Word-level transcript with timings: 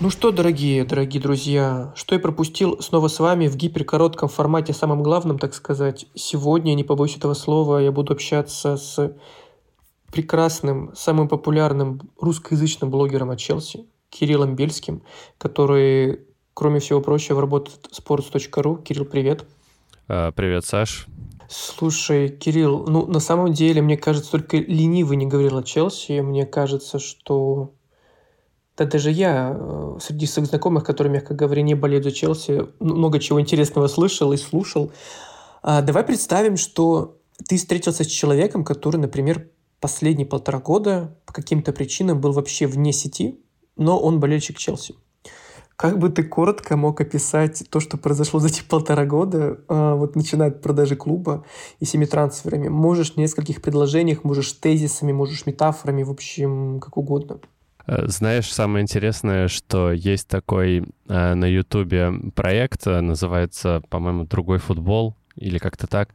Ну 0.00 0.10
что, 0.10 0.32
дорогие, 0.32 0.84
дорогие 0.84 1.22
друзья, 1.22 1.92
что 1.94 2.16
я 2.16 2.20
пропустил 2.20 2.82
снова 2.82 3.06
с 3.06 3.20
вами 3.20 3.46
в 3.46 3.56
гиперкоротком 3.56 4.28
формате, 4.28 4.72
самым 4.72 5.04
главным, 5.04 5.38
так 5.38 5.54
сказать. 5.54 6.06
Сегодня, 6.14 6.74
не 6.74 6.82
побоюсь 6.82 7.16
этого 7.16 7.34
слова, 7.34 7.78
я 7.78 7.92
буду 7.92 8.12
общаться 8.12 8.76
с 8.76 9.16
прекрасным, 10.12 10.92
самым 10.96 11.28
популярным 11.28 12.00
русскоязычным 12.20 12.90
блогером 12.90 13.30
от 13.30 13.38
Челси, 13.38 13.86
Кириллом 14.10 14.56
Бельским, 14.56 15.02
который, 15.38 16.22
кроме 16.54 16.80
всего 16.80 17.00
прочего, 17.00 17.40
работает 17.40 17.88
в 17.90 17.98
sports.ru. 17.98 18.82
Кирилл, 18.82 19.04
привет. 19.04 19.46
А, 20.08 20.32
привет, 20.32 20.64
Саш. 20.64 21.06
Слушай, 21.48 22.30
Кирилл, 22.30 22.84
ну 22.88 23.06
на 23.06 23.20
самом 23.20 23.52
деле, 23.52 23.80
мне 23.80 23.96
кажется, 23.96 24.32
только 24.32 24.56
ленивый 24.56 25.16
не 25.16 25.26
говорил 25.26 25.58
о 25.58 25.62
Челси. 25.62 26.20
Мне 26.20 26.46
кажется, 26.46 26.98
что 26.98 27.72
да 28.76 28.86
даже 28.86 29.10
я 29.10 29.56
э, 29.56 29.98
среди 30.00 30.26
своих 30.26 30.48
знакомых, 30.48 30.84
которые, 30.84 31.12
мягко 31.12 31.34
говоря, 31.34 31.62
не 31.62 31.74
болеют 31.74 32.04
за 32.04 32.10
Челси, 32.10 32.66
много 32.80 33.20
чего 33.20 33.40
интересного 33.40 33.86
слышал 33.86 34.32
и 34.32 34.36
слушал. 34.36 34.90
А, 35.62 35.80
давай 35.80 36.02
представим, 36.02 36.56
что 36.56 37.18
ты 37.48 37.56
встретился 37.56 38.04
с 38.04 38.08
человеком, 38.08 38.64
который, 38.64 38.96
например, 38.96 39.48
последние 39.80 40.26
полтора 40.26 40.58
года 40.58 41.16
по 41.24 41.32
каким-то 41.32 41.72
причинам 41.72 42.20
был 42.20 42.32
вообще 42.32 42.66
вне 42.66 42.92
сети, 42.92 43.40
но 43.76 43.98
он 43.98 44.18
болельщик 44.18 44.58
Челси. 44.58 44.94
Как 45.76 45.98
бы 45.98 46.08
ты 46.08 46.22
коротко 46.22 46.76
мог 46.76 47.00
описать 47.00 47.64
то, 47.68 47.80
что 47.80 47.96
произошло 47.96 48.38
за 48.38 48.48
эти 48.48 48.62
полтора 48.62 49.04
года, 49.04 49.60
а, 49.68 49.94
вот 49.94 50.16
начиная 50.16 50.48
от 50.48 50.62
продажи 50.62 50.96
клуба 50.96 51.44
и 51.78 51.84
семи 51.84 52.06
трансферами? 52.06 52.68
Можешь 52.68 53.14
в 53.14 53.16
нескольких 53.16 53.62
предложениях, 53.62 54.24
можешь 54.24 54.52
тезисами, 54.52 55.12
можешь 55.12 55.46
метафорами, 55.46 56.02
в 56.02 56.10
общем, 56.10 56.80
как 56.80 56.96
угодно. 56.96 57.40
Э, 57.86 58.06
знаешь, 58.06 58.52
самое 58.52 58.82
интересное, 58.82 59.48
что 59.48 59.92
есть 59.92 60.28
такой 60.28 60.84
э, 61.08 61.34
на 61.34 61.44
Ютубе 61.44 62.12
проект, 62.34 62.86
э, 62.86 63.00
называется, 63.00 63.82
по-моему, 63.88 64.24
«Другой 64.24 64.58
футбол», 64.58 65.16
или 65.36 65.58
как-то 65.58 65.86
так. 65.86 66.10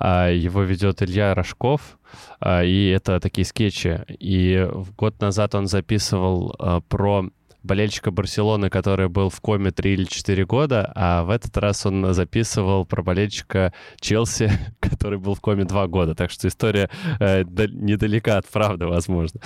Э, 0.00 0.34
его 0.34 0.62
ведет 0.62 1.02
Илья 1.02 1.34
Рожков, 1.34 1.98
э, 2.40 2.66
и 2.66 2.88
это 2.90 3.20
такие 3.20 3.44
скетчи. 3.44 4.04
И 4.08 4.68
год 4.96 5.20
назад 5.20 5.54
он 5.54 5.66
записывал 5.66 6.54
э, 6.58 6.80
про 6.88 7.30
болельщика 7.62 8.10
Барселоны, 8.10 8.70
который 8.70 9.08
был 9.08 9.30
в 9.30 9.40
коме 9.40 9.70
3 9.70 9.92
или 9.92 10.04
4 10.04 10.46
года, 10.46 10.92
а 10.94 11.24
в 11.24 11.30
этот 11.30 11.56
раз 11.56 11.84
он 11.86 12.14
записывал 12.14 12.86
про 12.86 13.02
болельщика 13.02 13.72
Челси, 14.00 14.50
который 14.80 15.18
был 15.18 15.34
в 15.34 15.40
коме 15.40 15.64
2 15.64 15.86
года. 15.88 16.14
Так 16.14 16.30
что 16.30 16.48
история 16.48 16.90
э, 17.20 17.44
недалека 17.44 18.38
от 18.38 18.46
правды, 18.46 18.86
возможно. 18.86 19.40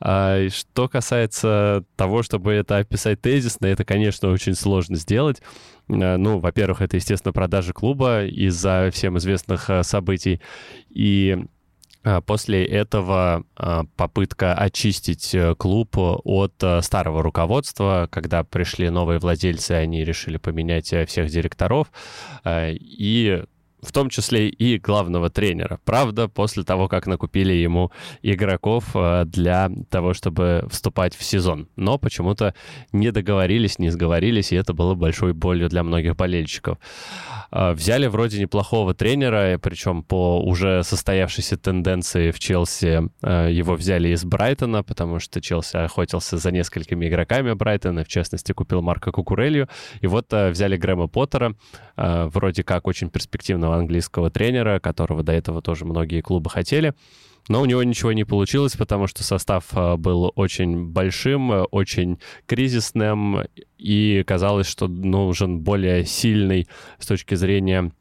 А, 0.00 0.48
что 0.50 0.88
касается 0.88 1.84
того, 1.96 2.22
чтобы 2.22 2.52
это 2.52 2.78
описать 2.78 3.20
тезисно, 3.20 3.66
это, 3.66 3.84
конечно, 3.84 4.30
очень 4.30 4.54
сложно 4.54 4.96
сделать. 4.96 5.42
Э, 5.88 6.16
ну, 6.16 6.38
во-первых, 6.38 6.82
это, 6.82 6.96
естественно, 6.96 7.32
продажа 7.32 7.72
клуба 7.72 8.24
из-за 8.24 8.90
всем 8.92 9.18
известных 9.18 9.70
э, 9.70 9.82
событий. 9.82 10.40
И 10.90 11.46
после 12.24 12.64
этого 12.64 13.44
а, 13.56 13.84
попытка 13.96 14.54
очистить 14.54 15.34
э, 15.34 15.54
клуб 15.56 15.96
от 15.96 16.54
э, 16.62 16.80
старого 16.82 17.20
руководства, 17.20 18.08
когда 18.12 18.44
пришли 18.44 18.90
новые 18.90 19.18
владельцы, 19.18 19.72
они 19.72 20.04
решили 20.04 20.36
поменять 20.36 20.92
э, 20.92 21.04
всех 21.04 21.28
директоров. 21.28 21.90
И 22.46 23.42
в 23.82 23.92
том 23.92 24.08
числе 24.10 24.48
и 24.48 24.78
главного 24.78 25.30
тренера. 25.30 25.78
Правда, 25.84 26.28
после 26.28 26.64
того, 26.64 26.88
как 26.88 27.06
накупили 27.06 27.52
ему 27.52 27.92
игроков 28.22 28.84
э, 28.94 29.24
для 29.26 29.70
того, 29.90 30.14
чтобы 30.14 30.66
вступать 30.70 31.14
в 31.14 31.22
сезон. 31.22 31.68
Но 31.76 31.98
почему-то 31.98 32.54
не 32.92 33.12
договорились, 33.12 33.78
не 33.78 33.90
сговорились, 33.90 34.52
и 34.52 34.56
это 34.56 34.72
было 34.72 34.94
большой 34.94 35.34
болью 35.34 35.68
для 35.68 35.82
многих 35.82 36.16
болельщиков. 36.16 36.78
Э, 37.50 37.72
взяли 37.72 38.06
вроде 38.06 38.40
неплохого 38.40 38.94
тренера, 38.94 39.58
причем 39.58 40.02
по 40.02 40.40
уже 40.42 40.82
состоявшейся 40.82 41.56
тенденции 41.56 42.30
в 42.30 42.38
Челси 42.38 43.10
э, 43.22 43.52
его 43.52 43.74
взяли 43.74 44.08
из 44.08 44.24
Брайтона, 44.24 44.82
потому 44.82 45.20
что 45.20 45.40
Челси 45.40 45.76
охотился 45.76 46.38
за 46.38 46.50
несколькими 46.50 47.08
игроками 47.08 47.52
Брайтона, 47.52 48.04
в 48.04 48.08
частности, 48.08 48.52
купил 48.52 48.80
Марка 48.80 49.12
Кукурелью. 49.12 49.68
И 50.00 50.06
вот 50.06 50.32
взяли 50.32 50.76
Грэма 50.76 51.08
Поттера, 51.08 51.54
вроде 51.96 52.62
как 52.62 52.86
очень 52.86 53.10
перспективного 53.66 53.76
английского 53.76 54.30
тренера, 54.30 54.80
которого 54.80 55.22
до 55.22 55.32
этого 55.32 55.62
тоже 55.62 55.84
многие 55.84 56.20
клубы 56.20 56.50
хотели. 56.50 56.94
Но 57.48 57.60
у 57.60 57.66
него 57.66 57.82
ничего 57.84 58.12
не 58.12 58.24
получилось, 58.24 58.76
потому 58.76 59.06
что 59.06 59.22
состав 59.22 59.64
а, 59.72 59.96
был 59.96 60.32
очень 60.34 60.86
большим, 60.86 61.66
очень 61.70 62.18
кризисным, 62.46 63.42
и 63.78 64.24
казалось, 64.26 64.66
что 64.66 64.88
нужен 64.88 65.60
более 65.60 66.04
сильный 66.04 66.66
с 66.98 67.06
точки 67.06 67.36
зрения 67.36 67.92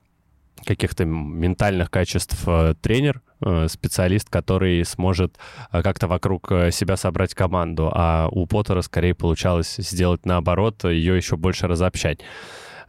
каких-то 0.65 1.05
ментальных 1.05 1.91
качеств 1.91 2.43
а, 2.47 2.73
тренер, 2.73 3.21
специалист, 3.67 4.29
который 4.29 4.83
сможет 4.85 5.37
как-то 5.69 6.07
вокруг 6.07 6.47
себя 6.71 6.95
собрать 6.97 7.35
команду, 7.35 7.91
а 7.93 8.27
у 8.31 8.47
Поттера 8.47 8.81
скорее 8.81 9.13
получалось 9.13 9.75
сделать 9.77 10.25
наоборот, 10.25 10.85
ее 10.85 11.17
еще 11.17 11.35
больше 11.35 11.67
разобщать. 11.67 12.21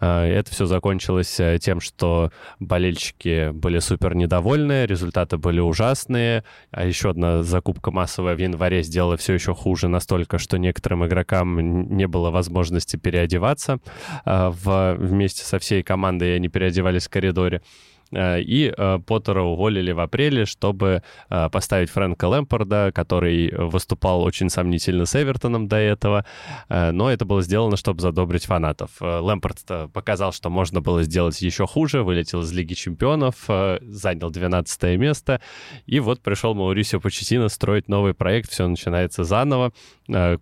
А, 0.00 0.24
это 0.26 0.50
все 0.50 0.66
закончилось 0.66 1.38
э, 1.40 1.58
тем, 1.60 1.80
что 1.80 2.30
болельщики 2.60 3.50
были 3.50 3.78
супер 3.78 4.14
недовольны, 4.14 4.86
результаты 4.86 5.36
были 5.38 5.60
ужасные, 5.60 6.44
а 6.70 6.84
еще 6.84 7.10
одна 7.10 7.42
закупка 7.42 7.90
массовая 7.90 8.34
в 8.34 8.38
январе 8.38 8.82
сделала 8.82 9.16
все 9.16 9.34
еще 9.34 9.54
хуже 9.54 9.88
настолько, 9.88 10.38
что 10.38 10.58
некоторым 10.58 11.06
игрокам 11.06 11.96
не 11.96 12.06
было 12.06 12.30
возможности 12.30 12.96
переодеваться 12.96 13.78
а, 14.24 14.50
в, 14.50 14.94
вместе 14.94 15.44
со 15.44 15.58
всей 15.58 15.82
командой, 15.82 16.36
они 16.36 16.48
переодевались 16.48 17.06
в 17.06 17.10
коридоре. 17.10 17.62
Э, 18.12 18.40
и 18.40 18.72
э, 18.76 18.98
Поттера 19.06 19.42
уволили 19.42 19.92
в 19.92 20.00
апреле, 20.00 20.46
чтобы 20.46 21.02
э, 21.28 21.48
поставить 21.50 21.90
Фрэнка 21.90 22.26
Лэмпорда, 22.26 22.92
который 22.94 23.52
выступал 23.56 24.22
очень 24.22 24.50
сомнительно 24.50 25.06
с 25.06 25.20
Эвертоном 25.20 25.68
до 25.68 25.76
этого, 25.76 26.24
но 26.68 27.10
это 27.10 27.24
было 27.24 27.42
сделано, 27.42 27.76
чтобы 27.76 28.00
задобрить 28.00 28.46
фанатов. 28.46 28.90
Лэмпорд 29.00 29.92
показал, 29.92 30.32
что 30.32 30.50
можно 30.50 30.80
было 30.80 31.02
сделать 31.02 31.40
еще 31.42 31.66
хуже, 31.66 32.02
вылетел 32.02 32.42
из 32.42 32.52
Лиги 32.52 32.74
Чемпионов, 32.74 33.34
занял 33.46 34.30
12 34.30 34.98
место, 34.98 35.40
и 35.86 36.00
вот 36.00 36.20
пришел 36.22 36.54
Маурисио 36.54 37.00
Почетино 37.00 37.48
строить 37.48 37.88
новый 37.88 38.14
проект, 38.14 38.50
все 38.50 38.66
начинается 38.66 39.24
заново, 39.24 39.72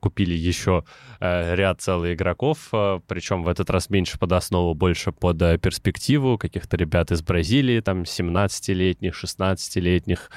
купили 0.00 0.34
еще 0.34 0.84
ряд 1.20 1.80
целых 1.80 2.14
игроков, 2.14 2.68
причем 2.70 3.42
в 3.42 3.48
этот 3.48 3.70
раз 3.70 3.90
меньше 3.90 4.18
под 4.18 4.32
основу, 4.32 4.74
больше 4.74 5.12
под 5.12 5.38
перспективу, 5.60 6.38
каких-то 6.38 6.76
ребят 6.76 7.12
из 7.12 7.22
Бразилии, 7.22 7.53
Бразилии, 7.54 7.80
там, 7.80 8.02
17-летних, 8.02 9.14
16-летних, 9.14 10.30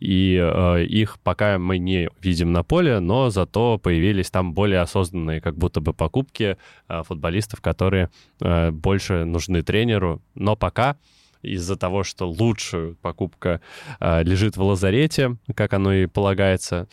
и 0.00 0.38
э, 0.40 0.84
их 0.84 1.18
пока 1.22 1.58
мы 1.58 1.78
не 1.78 2.08
видим 2.22 2.52
на 2.52 2.62
поле, 2.62 3.00
но 3.00 3.30
зато 3.30 3.78
появились 3.78 4.30
там 4.30 4.54
более 4.54 4.80
осознанные 4.80 5.40
как 5.40 5.56
будто 5.56 5.80
бы 5.80 5.92
покупки 5.92 6.56
э, 6.88 7.02
футболистов, 7.02 7.60
которые 7.60 8.08
э, 8.40 8.70
больше 8.70 9.24
нужны 9.24 9.62
тренеру, 9.62 10.22
но 10.34 10.56
пока 10.56 10.96
из-за 11.42 11.76
того, 11.76 12.04
что 12.04 12.30
лучшая 12.30 12.94
покупка 13.02 13.60
э, 14.00 14.22
лежит 14.22 14.56
в 14.56 14.62
лазарете, 14.62 15.36
как 15.54 15.74
оно 15.74 15.92
и 15.92 16.06
полагается, 16.06 16.88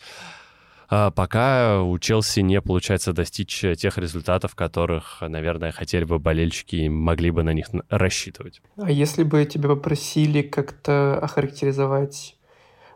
пока 0.90 1.82
у 1.82 1.98
Челси 1.98 2.40
не 2.40 2.60
получается 2.60 3.12
достичь 3.12 3.64
тех 3.78 3.96
результатов, 3.96 4.54
которых, 4.54 5.18
наверное, 5.20 5.72
хотели 5.72 6.04
бы 6.04 6.18
болельщики 6.18 6.76
и 6.76 6.88
могли 6.88 7.30
бы 7.30 7.42
на 7.42 7.52
них 7.52 7.68
рассчитывать. 7.88 8.60
А 8.76 8.90
если 8.90 9.22
бы 9.22 9.44
тебя 9.44 9.68
попросили 9.70 10.42
как-то 10.42 11.18
охарактеризовать 11.18 12.36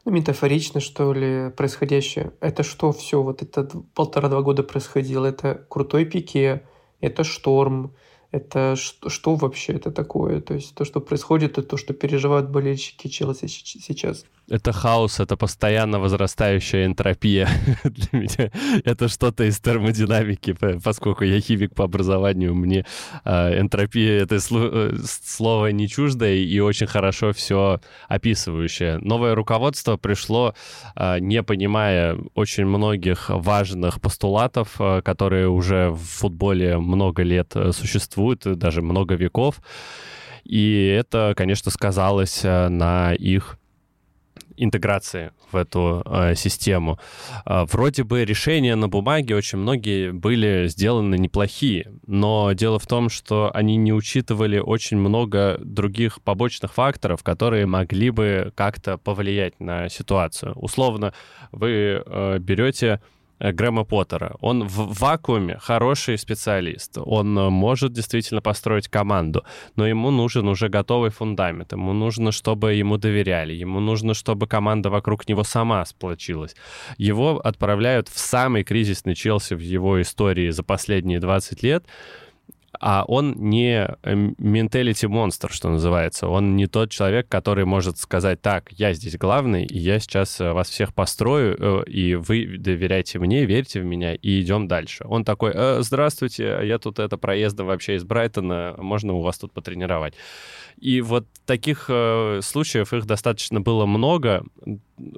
ну, 0.04 0.12
метафорично, 0.12 0.80
что 0.80 1.12
ли, 1.12 1.50
происходящее. 1.50 2.32
Это 2.40 2.62
что 2.62 2.92
все, 2.92 3.22
вот 3.22 3.42
это 3.42 3.64
полтора-два 3.94 4.42
года 4.42 4.62
происходило? 4.62 5.26
Это 5.26 5.64
крутой 5.68 6.04
пике, 6.04 6.62
это 7.00 7.24
шторм, 7.24 7.94
это 8.30 8.76
что, 8.76 9.08
что 9.08 9.34
вообще 9.36 9.74
это 9.74 9.90
такое? 9.90 10.40
То 10.40 10.54
есть 10.54 10.74
то, 10.74 10.84
что 10.84 11.00
происходит, 11.00 11.52
это 11.52 11.62
то, 11.62 11.76
что 11.76 11.94
переживают 11.94 12.50
болельщики 12.50 13.08
Челси 13.08 13.46
сейчас. 13.46 14.26
Это 14.48 14.72
хаос, 14.72 15.20
это 15.20 15.36
постоянно 15.36 15.98
возрастающая 15.98 16.84
энтропия 16.86 17.48
для 17.84 18.20
меня. 18.20 18.50
Это 18.84 19.08
что-то 19.08 19.44
из 19.44 19.58
термодинамики, 19.58 20.54
поскольку 20.82 21.24
я 21.24 21.40
химик 21.40 21.74
по 21.74 21.84
образованию, 21.84 22.54
мне 22.54 22.84
э, 23.24 23.60
энтропия— 23.60 24.22
это 24.22 24.36
э, 24.36 24.96
слово 25.02 25.68
не 25.68 25.88
чуждое 25.88 26.34
и 26.34 26.60
очень 26.60 26.86
хорошо 26.86 27.32
все 27.32 27.80
описывающее. 28.08 28.98
Новое 28.98 29.34
руководство 29.34 29.96
пришло, 29.96 30.54
э, 30.94 31.18
не 31.20 31.42
понимая 31.42 32.18
очень 32.34 32.66
многих 32.66 33.30
важных 33.30 34.00
постулатов, 34.00 34.76
э, 34.78 35.00
которые 35.02 35.48
уже 35.48 35.90
в 35.90 36.02
футболе 36.02 36.76
много 36.78 37.22
лет 37.22 37.52
э, 37.54 37.72
существуют, 37.72 38.42
даже 38.42 38.82
много 38.82 39.14
веков. 39.14 39.60
И 40.44 40.86
это, 40.86 41.32
конечно, 41.34 41.70
сказалось 41.70 42.44
э, 42.44 42.68
на 42.68 43.14
их 43.14 43.58
интеграции 44.56 45.32
в 45.52 45.56
эту 45.56 46.02
э, 46.04 46.34
систему. 46.34 46.98
Э, 47.46 47.64
вроде 47.70 48.04
бы 48.04 48.24
решения 48.24 48.76
на 48.76 48.88
бумаге 48.88 49.36
очень 49.36 49.58
многие 49.58 50.12
были 50.12 50.66
сделаны 50.68 51.16
неплохие, 51.16 51.92
но 52.06 52.52
дело 52.52 52.78
в 52.78 52.86
том, 52.86 53.08
что 53.08 53.50
они 53.54 53.76
не 53.76 53.92
учитывали 53.92 54.58
очень 54.58 54.98
много 54.98 55.58
других 55.62 56.22
побочных 56.22 56.72
факторов, 56.72 57.22
которые 57.22 57.66
могли 57.66 58.10
бы 58.10 58.52
как-то 58.54 58.98
повлиять 58.98 59.60
на 59.60 59.88
ситуацию. 59.88 60.52
Условно, 60.56 61.12
вы 61.52 62.02
э, 62.04 62.38
берете 62.38 63.00
Грэма 63.38 63.84
Поттера. 63.84 64.36
Он 64.40 64.64
в 64.64 64.98
вакууме 64.98 65.58
хороший 65.60 66.18
специалист. 66.18 66.98
Он 66.98 67.38
э, 67.38 67.50
может 67.50 67.92
действительно 67.92 68.40
построить 68.40 68.88
команду, 68.88 69.44
но 69.76 69.86
ему 69.86 70.10
нужен 70.10 70.48
уже 70.48 70.68
готовый 70.68 71.10
фундамент. 71.10 71.72
Ему 71.72 71.92
нужно, 71.92 72.32
чтобы 72.32 72.74
ему 72.74 72.96
доверяли. 72.96 73.52
Ему 73.52 73.80
нужно, 73.80 74.14
чтобы 74.14 74.46
команда 74.46 74.90
вокруг 74.90 75.28
него 75.28 75.44
сама 75.44 75.84
сплочилась. 75.84 76.54
Его 76.98 77.38
отправляют 77.38 78.08
в 78.08 78.18
самый 78.18 78.64
кризисный 78.64 79.14
Челси 79.14 79.54
в 79.54 79.60
его 79.60 80.00
истории 80.00 80.50
за 80.50 80.62
последние 80.62 81.20
20 81.20 81.62
лет— 81.62 81.84
а 82.86 83.02
он 83.08 83.32
не 83.38 83.88
менталити 84.04 85.06
монстр, 85.06 85.50
что 85.50 85.70
называется. 85.70 86.28
Он 86.28 86.54
не 86.54 86.66
тот 86.66 86.90
человек, 86.90 87.26
который 87.28 87.64
может 87.64 87.96
сказать, 87.96 88.42
так, 88.42 88.70
я 88.72 88.92
здесь 88.92 89.16
главный, 89.16 89.64
и 89.64 89.78
я 89.78 89.98
сейчас 89.98 90.38
э, 90.38 90.52
вас 90.52 90.68
всех 90.68 90.92
построю, 90.92 91.56
э, 91.58 91.84
и 91.88 92.14
вы 92.14 92.58
доверяйте 92.58 93.18
мне, 93.18 93.46
верьте 93.46 93.80
в 93.80 93.86
меня, 93.86 94.14
и 94.14 94.42
идем 94.42 94.68
дальше. 94.68 95.06
Он 95.08 95.24
такой, 95.24 95.52
э, 95.54 95.78
здравствуйте, 95.80 96.58
я 96.62 96.78
тут 96.78 96.98
это 96.98 97.16
проездом 97.16 97.68
вообще 97.68 97.94
из 97.94 98.04
Брайтона, 98.04 98.74
можно 98.76 99.14
у 99.14 99.22
вас 99.22 99.38
тут 99.38 99.54
потренировать. 99.54 100.12
И 100.76 101.00
вот 101.00 101.26
таких 101.46 101.86
э, 101.88 102.40
случаев 102.42 102.92
их 102.92 103.06
достаточно 103.06 103.62
было 103.62 103.86
много, 103.86 104.44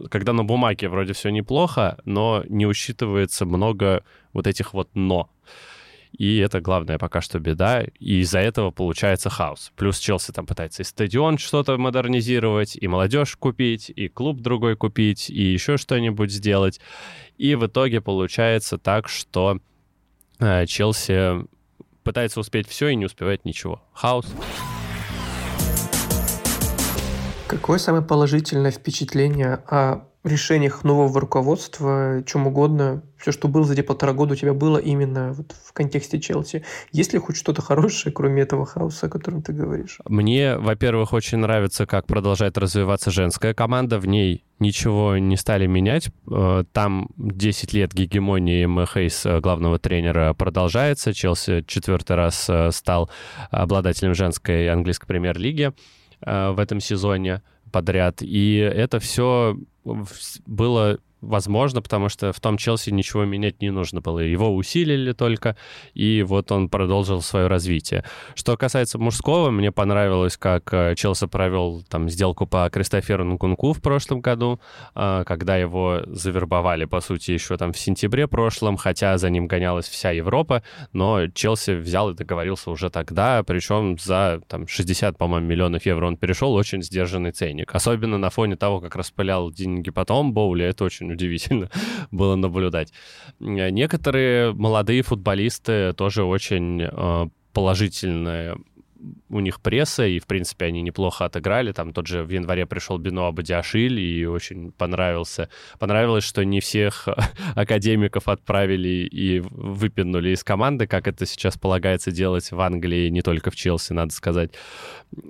когда 0.09 0.33
на 0.33 0.45
бумаге 0.45 0.89
вроде 0.89 1.15
все 1.15 1.31
неплохо, 1.31 1.99
но 2.05 2.45
не 2.49 2.65
учитывается 2.65 3.45
много 3.45 4.05
вот 4.33 4.47
этих 4.47 4.73
вот 4.73 4.89
«но». 4.95 5.31
И 6.13 6.39
это 6.39 6.61
главная 6.61 6.99
пока 6.99 7.21
что 7.21 7.39
беда. 7.39 7.83
И 7.99 8.21
из-за 8.21 8.39
этого 8.39 8.71
получается 8.71 9.31
хаос. 9.31 9.73
Плюс 9.77 9.99
Челси 9.99 10.33
там 10.33 10.47
пытается 10.47 10.83
и 10.83 10.85
стадион 10.85 11.39
что-то 11.39 11.77
модернизировать, 11.77 12.77
и 12.77 12.89
молодежь 12.89 13.37
купить, 13.37 13.91
и 13.95 14.09
клуб 14.09 14.41
другой 14.41 14.77
купить, 14.77 15.31
и 15.31 15.43
еще 15.43 15.77
что-нибудь 15.77 16.31
сделать. 16.31 16.81
И 17.37 17.55
в 17.55 17.67
итоге 17.67 18.01
получается 18.01 18.79
так, 18.79 19.09
что 19.09 19.59
э, 20.39 20.67
Челси 20.67 21.47
пытается 22.03 22.41
успеть 22.41 22.69
все 22.69 22.89
и 22.89 22.97
не 22.97 23.05
успевает 23.05 23.45
ничего. 23.45 23.83
Хаос. 23.93 24.27
Какое 27.47 27.79
самое 27.79 28.05
положительное 28.05 28.73
впечатление 28.73 29.63
о 29.69 30.09
решениях 30.27 30.85
нового 30.85 31.21
руководства, 31.21 32.23
чем 32.27 32.47
угодно, 32.47 33.03
все, 33.17 33.33
что 33.33 33.49
было 33.49 33.65
за 33.65 33.73
эти 33.73 33.81
полтора 33.81 34.13
года, 34.13 34.35
у 34.35 34.37
тебя 34.37 34.53
было 34.53 34.79
именно 34.79 35.33
вот 35.33 35.55
в 35.65 35.73
контексте 35.73 36.21
Челси. 36.21 36.65
Есть 36.93 37.13
ли 37.13 37.19
хоть 37.19 37.37
что-то 37.37 37.63
хорошее, 37.63 38.13
кроме 38.13 38.43
этого 38.43 38.67
хаоса, 38.67 39.07
о 39.07 39.09
котором 39.09 39.43
ты 39.43 39.53
говоришь? 39.53 39.99
Мне, 40.07 40.57
во-первых, 40.59 41.13
очень 41.13 41.39
нравится, 41.39 41.87
как 41.87 42.07
продолжает 42.07 42.59
развиваться 42.59 43.11
женская 43.11 43.55
команда. 43.55 43.99
В 43.99 44.07
ней 44.07 44.45
ничего 44.59 45.17
не 45.17 45.37
стали 45.37 45.67
менять. 45.67 46.11
Э, 46.31 46.65
там 46.73 47.09
10 47.17 47.73
лет 47.73 47.93
гегемонии 47.93 48.65
Эмма 48.65 48.87
Хейс, 48.87 49.25
э, 49.25 49.41
главного 49.41 49.79
тренера, 49.79 50.35
продолжается. 50.35 51.15
Челси 51.15 51.65
четвертый 51.67 52.17
раз 52.17 52.47
э, 52.49 52.71
стал 52.73 53.11
обладателем 53.51 54.15
женской 54.15 54.69
английской 54.69 55.07
премьер-лиги 55.07 55.73
в 56.23 56.59
этом 56.59 56.81
сезоне 56.81 57.43
подряд. 57.77 58.23
И 58.23 58.57
это 58.57 59.01
все 59.01 59.59
было 60.47 60.99
возможно, 61.27 61.83
потому 61.83 62.09
что 62.09 62.33
в 62.33 62.41
том 62.41 62.57
Челси 62.57 62.91
ничего 62.91 63.25
менять 63.25 63.61
не 63.61 63.71
нужно 63.71 64.01
было. 64.01 64.21
Его 64.21 64.55
усилили 64.55 65.13
только, 65.13 65.57
и 65.95 66.23
вот 66.23 66.53
он 66.53 66.69
продолжил 66.69 67.23
свое 67.23 67.47
развитие. 67.47 68.05
Что 68.35 68.57
касается 68.57 68.99
мужского, 68.99 69.51
мне 69.51 69.73
понравилось, 69.73 70.37
как 70.37 70.73
э, 70.73 70.95
Челси 70.97 71.27
провел 71.27 71.83
там 71.89 72.09
сделку 72.09 72.47
по 72.47 72.69
Кристоферу 72.71 73.25
Нкунку 73.25 73.73
в 73.73 73.83
прошлом 73.83 74.21
году, 74.21 74.61
э, 74.95 75.25
когда 75.27 75.57
его 75.57 76.03
завербовали, 76.07 76.85
по 76.85 77.01
сути, 77.01 77.33
еще 77.33 77.57
там 77.57 77.73
в 77.73 77.79
сентябре 77.79 78.27
прошлом, 78.27 78.77
хотя 78.77 79.19
за 79.19 79.31
ним 79.31 79.47
гонялась 79.47 79.89
вся 79.89 80.11
Европа, 80.11 80.63
но 80.93 81.27
Челси 81.29 81.73
взял 81.73 82.11
и 82.11 82.15
договорился 82.15 82.71
уже 82.71 82.91
тогда, 82.91 83.43
причем 83.43 83.99
за 83.99 84.41
там 84.49 84.67
60, 84.67 85.19
по-моему, 85.19 85.47
миллионов 85.47 85.87
евро 85.87 86.07
он 86.07 86.17
перешел, 86.17 86.55
очень 86.55 86.83
сдержанный 86.83 87.33
ценник. 87.33 87.75
Особенно 87.75 88.19
на 88.19 88.31
фоне 88.31 88.57
того, 88.57 88.81
как 88.81 88.97
распылял 88.97 89.51
деньги 89.51 89.91
потом 89.91 90.33
Боули, 90.33 90.65
это 90.65 90.85
очень 90.85 91.11
удивительно 91.17 91.71
было 92.11 92.37
наблюдать. 92.37 92.93
Некоторые 93.41 94.53
молодые 94.53 95.03
футболисты 95.03 95.93
тоже 95.95 96.25
очень 96.25 96.83
э, 96.83 97.29
положительные 97.53 98.57
у 99.29 99.41
них 99.41 99.61
пресса, 99.61 100.07
и, 100.07 100.19
в 100.19 100.27
принципе, 100.27 100.67
они 100.67 100.83
неплохо 100.83 101.25
отыграли. 101.25 101.73
Там 101.73 101.93
тот 101.93 102.07
же 102.07 102.23
в 102.23 102.31
январе 102.31 102.67
пришел 102.67 102.99
Бино 102.99 103.29
Абадиашиль, 103.29 103.99
и 103.99 104.27
очень 104.27 104.73
понравился. 104.73 105.49
Понравилось, 105.79 106.25
что 106.25 106.45
не 106.45 106.61
всех 106.61 107.09
академиков 107.55 108.29
отправили 108.29 109.09
и 109.11 109.41
выпинули 109.41 110.31
из 110.31 110.45
команды, 110.45 110.87
как 110.87 111.09
это 111.09 111.27
сейчас 111.27 111.59
полагается 111.59 112.11
делать 112.11 112.51
в 112.51 112.61
Англии, 112.61 113.09
не 113.09 113.23
только 113.23 113.51
в 113.51 113.57
Челси, 113.57 113.93
надо 113.93 114.13
сказать. 114.13 114.53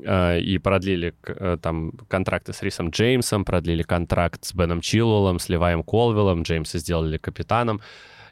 А, 0.07 0.37
и 0.37 0.59
продлили 0.59 1.15
э, 1.27 1.59
там 1.61 1.93
контракты 2.09 2.53
с 2.53 2.63
Рисом 2.63 2.91
Джеймсом, 2.91 3.45
продлили 3.45 3.83
контракт 3.83 4.45
с 4.45 4.55
Беном 4.55 4.81
Чилуэллом, 4.81 5.39
с 5.39 5.49
Леваем 5.49 5.83
Колвиллом, 5.83 6.43
Джеймса 6.43 6.79
сделали 6.79 7.19
капитаном. 7.19 7.81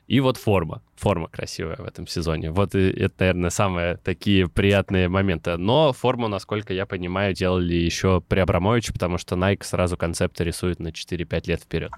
И 0.07 0.21
вот 0.21 0.37
форма. 0.37 0.83
Форма 0.97 1.29
красивая 1.29 1.77
в 1.77 1.85
этом 1.85 2.07
сезоне. 2.07 2.51
Вот 2.51 2.75
это, 2.75 3.15
наверное, 3.19 3.51
самые 3.51 3.97
такие 3.97 4.49
приятные 4.49 5.09
моменты. 5.09 5.57
Но 5.57 5.93
форму, 5.93 6.29
насколько 6.29 6.75
я 6.75 6.87
понимаю, 6.87 7.35
делали 7.35 7.75
еще 7.75 8.21
при 8.21 8.41
Абрамовиче, 8.41 8.93
потому 8.93 9.19
что 9.19 9.35
Nike 9.37 9.65
сразу 9.65 9.97
концепты 9.97 10.45
рисует 10.45 10.79
на 10.79 10.89
4-5 10.89 11.43
лет 11.47 11.61
вперед. 11.63 11.91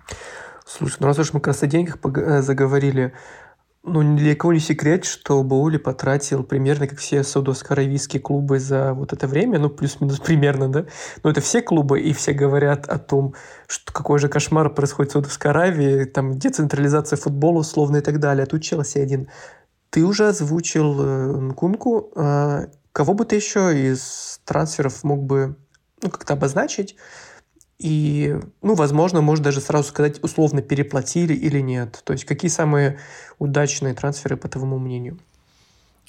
Слушай, 0.64 0.96
ну 1.00 1.06
раз 1.06 1.18
уж 1.18 1.32
мы 1.32 1.40
как 1.40 1.48
раз 1.48 1.62
о 1.62 1.66
деньгах 1.66 1.98
э, 2.16 2.42
заговорили, 2.42 3.12
ну, 3.86 4.02
ни 4.02 4.16
для 4.18 4.34
кого 4.34 4.52
не 4.52 4.60
секрет, 4.60 5.04
что 5.04 5.42
Баули 5.42 5.76
потратил 5.76 6.42
примерно 6.42 6.88
как 6.88 6.98
все 6.98 7.20
саудовско-аравийские 7.20 8.20
клубы 8.20 8.58
за 8.58 8.92
вот 8.92 9.12
это 9.12 9.26
время, 9.28 9.58
ну, 9.58 9.70
плюс-минус 9.70 10.18
примерно, 10.24 10.68
да? 10.68 10.86
Но 11.22 11.30
это 11.30 11.40
все 11.40 11.62
клубы, 11.62 12.00
и 12.00 12.12
все 12.12 12.32
говорят 12.32 12.88
о 12.88 12.98
том, 12.98 13.34
что 13.68 13.92
какой 13.92 14.18
же 14.18 14.28
кошмар 14.28 14.70
происходит 14.74 15.10
в 15.10 15.12
Саудовской 15.12 15.52
Аравии, 15.52 16.04
там 16.04 16.36
децентрализация 16.38 17.16
футбола 17.16 17.60
условно 17.60 17.98
и 17.98 18.00
так 18.00 18.18
далее. 18.18 18.44
А 18.44 18.46
тут 18.46 18.62
Челси 18.62 18.98
один. 18.98 19.28
Ты 19.90 20.04
уже 20.04 20.28
озвучил 20.28 21.00
э, 21.00 21.36
Нкунку. 21.40 22.10
А 22.16 22.66
кого 22.92 23.14
бы 23.14 23.24
ты 23.24 23.36
еще 23.36 23.72
из 23.90 24.40
трансферов 24.44 25.04
мог 25.04 25.22
бы 25.22 25.56
ну, 26.02 26.10
как-то 26.10 26.32
обозначить? 26.32 26.96
И, 27.78 28.34
ну, 28.62 28.74
возможно, 28.74 29.20
можно 29.20 29.44
даже 29.44 29.60
сразу 29.60 29.88
сказать, 29.88 30.22
условно 30.22 30.62
переплатили 30.62 31.34
или 31.34 31.60
нет. 31.60 32.00
То 32.04 32.14
есть 32.14 32.24
какие 32.24 32.50
самые 32.50 32.98
удачные 33.38 33.94
трансферы, 33.94 34.36
по 34.36 34.48
твоему 34.48 34.78
мнению? 34.78 35.18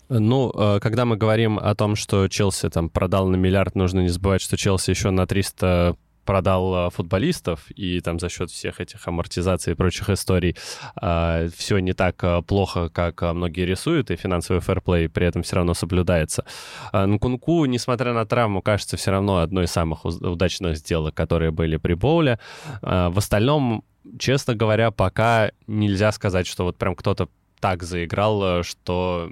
Ну, 0.10 0.52
э, 0.56 0.80
когда 0.80 1.04
мы 1.04 1.18
говорим 1.18 1.60
о 1.60 1.76
том, 1.76 1.98
что 1.98 2.30
Челси 2.30 2.70
там 2.70 2.90
продал 2.90 3.28
на 3.28 3.36
миллиард, 3.36 3.76
нужно 3.76 4.00
не 4.00 4.08
забывать, 4.08 4.42
что 4.42 4.56
Челси 4.56 4.92
еще 4.92 5.10
на 5.10 5.28
300 5.28 5.98
продал 6.28 6.76
а, 6.76 6.90
футболистов, 6.90 7.72
и 7.72 8.02
там 8.02 8.20
за 8.20 8.30
счет 8.30 8.52
всех 8.52 8.82
этих 8.82 9.08
амортизаций 9.08 9.74
и 9.74 9.76
прочих 9.76 10.10
историй 10.10 10.56
а, 10.96 11.48
все 11.56 11.80
не 11.80 11.94
так 11.94 12.24
а, 12.24 12.42
плохо, 12.42 12.90
как 12.90 13.22
многие 13.22 13.66
рисуют, 13.66 14.12
и 14.12 14.16
финансовый 14.18 14.60
фэрплей 14.60 15.10
при 15.10 15.26
этом 15.26 15.42
все 15.42 15.56
равно 15.56 15.74
соблюдается. 15.74 16.46
Нкунку, 16.94 17.66
несмотря 17.66 18.14
на 18.14 18.26
травму, 18.26 18.62
кажется 18.62 18.98
все 18.98 19.12
равно 19.12 19.38
одной 19.38 19.64
из 19.64 19.72
самых 19.72 20.06
удачных 20.06 20.78
сделок, 20.78 21.16
которые 21.16 21.52
были 21.52 21.78
при 21.78 21.94
Боуле. 21.94 22.40
В 22.82 23.18
остальном, 23.18 23.84
честно 24.20 24.54
говоря, 24.54 24.92
пока 24.92 25.52
нельзя 25.68 26.12
сказать, 26.12 26.46
что 26.46 26.66
вот 26.66 26.78
прям 26.78 26.96
кто-то 26.96 27.30
так 27.62 27.84
заиграл, 27.84 28.64
что 28.64 29.32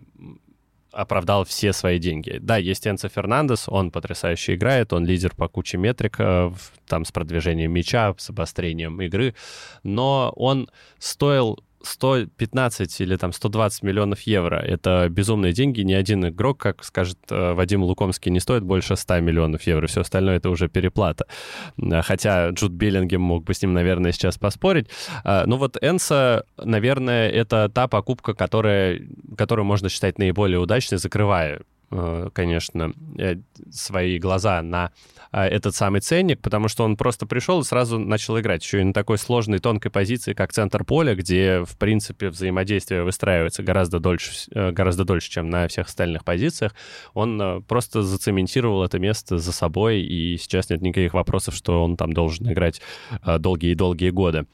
оправдал 0.96 1.44
все 1.44 1.74
свои 1.74 2.00
деньги. 2.00 2.38
Да, 2.42 2.58
есть 2.58 2.88
Энцо 2.88 3.10
Фернандес, 3.10 3.68
он 3.68 3.92
потрясающе 3.92 4.56
играет, 4.56 4.94
он 4.94 5.06
лидер 5.06 5.36
по 5.36 5.48
куче 5.48 5.78
метрик, 5.78 6.16
э, 6.20 6.52
там 6.88 7.06
с 7.06 7.12
продвижением 7.12 7.72
мяча, 7.72 8.14
с 8.18 8.30
обострением 8.30 9.02
игры, 9.02 9.36
но 9.84 10.32
он 10.36 10.70
стоил 10.98 11.60
115 11.86 13.02
или 13.02 13.16
там 13.16 13.32
120 13.32 13.84
миллионов 13.84 14.22
евро. 14.22 14.58
Это 14.58 15.08
безумные 15.10 15.54
деньги. 15.54 15.82
Ни 15.82 15.94
один 15.94 16.28
игрок, 16.28 16.58
как 16.58 16.84
скажет 16.84 17.18
э, 17.30 17.54
Вадим 17.54 17.84
Лукомский, 17.84 18.32
не 18.32 18.40
стоит 18.40 18.64
больше 18.64 18.96
100 18.96 19.20
миллионов 19.20 19.62
евро. 19.64 19.88
Все 19.88 20.02
остальное 20.02 20.38
это 20.38 20.50
уже 20.50 20.68
переплата. 20.68 21.26
Хотя 22.02 22.50
Джуд 22.50 22.72
Биллингем 22.72 23.22
мог 23.22 23.44
бы 23.44 23.54
с 23.54 23.62
ним, 23.62 23.74
наверное, 23.74 24.12
сейчас 24.12 24.38
поспорить. 24.38 24.88
Э, 25.24 25.44
ну 25.46 25.58
вот 25.58 25.78
Энса, 25.82 26.46
наверное, 26.58 27.30
это 27.30 27.70
та 27.70 27.88
покупка, 27.88 28.34
которая, 28.34 29.02
которую 29.38 29.66
можно 29.66 29.90
считать 29.90 30.18
наиболее 30.20 30.60
удачной, 30.60 30.98
закрывая 30.98 31.62
конечно, 32.34 32.94
э, 33.18 33.36
свои 33.72 34.18
глаза 34.20 34.62
на 34.62 34.92
этот 35.32 35.76
самый 35.76 36.02
ценник, 36.02 36.42
потому 36.42 36.68
что 36.68 36.84
он 36.84 36.96
просто 36.98 37.26
пришел 37.26 37.60
и 37.62 37.64
сразу 37.64 38.00
начал 38.00 38.40
играть. 38.40 38.64
Еще 38.64 38.82
и 38.82 38.84
на 38.84 38.94
такой 38.94 39.18
сложной, 39.18 39.60
тонкой 39.60 39.90
позиции, 39.90 40.34
как 40.34 40.54
центр 40.54 40.84
поля, 40.84 41.14
где, 41.16 41.64
в 41.66 41.78
принципе, 41.78 42.30
взаимодействие 42.30 43.04
выстраивается 43.04 43.62
гораздо 43.64 44.00
дольше, 44.00 44.32
гораздо 44.72 45.04
дольше, 45.04 45.30
чем 45.30 45.50
на 45.50 45.68
всех 45.68 45.88
остальных 45.88 46.24
позициях. 46.24 46.74
Он 47.14 47.64
просто 47.68 48.02
зацементировал 48.02 48.84
это 48.84 48.98
место 49.00 49.38
за 49.38 49.52
собой, 49.52 50.02
и 50.02 50.38
сейчас 50.38 50.70
нет 50.70 50.82
никаких 50.82 51.14
вопросов, 51.14 51.56
что 51.56 51.84
он 51.84 51.98
там 51.98 52.14
должен 52.14 52.52
играть 52.52 52.82
долгие-долгие 53.22 54.12
годы. 54.12 54.46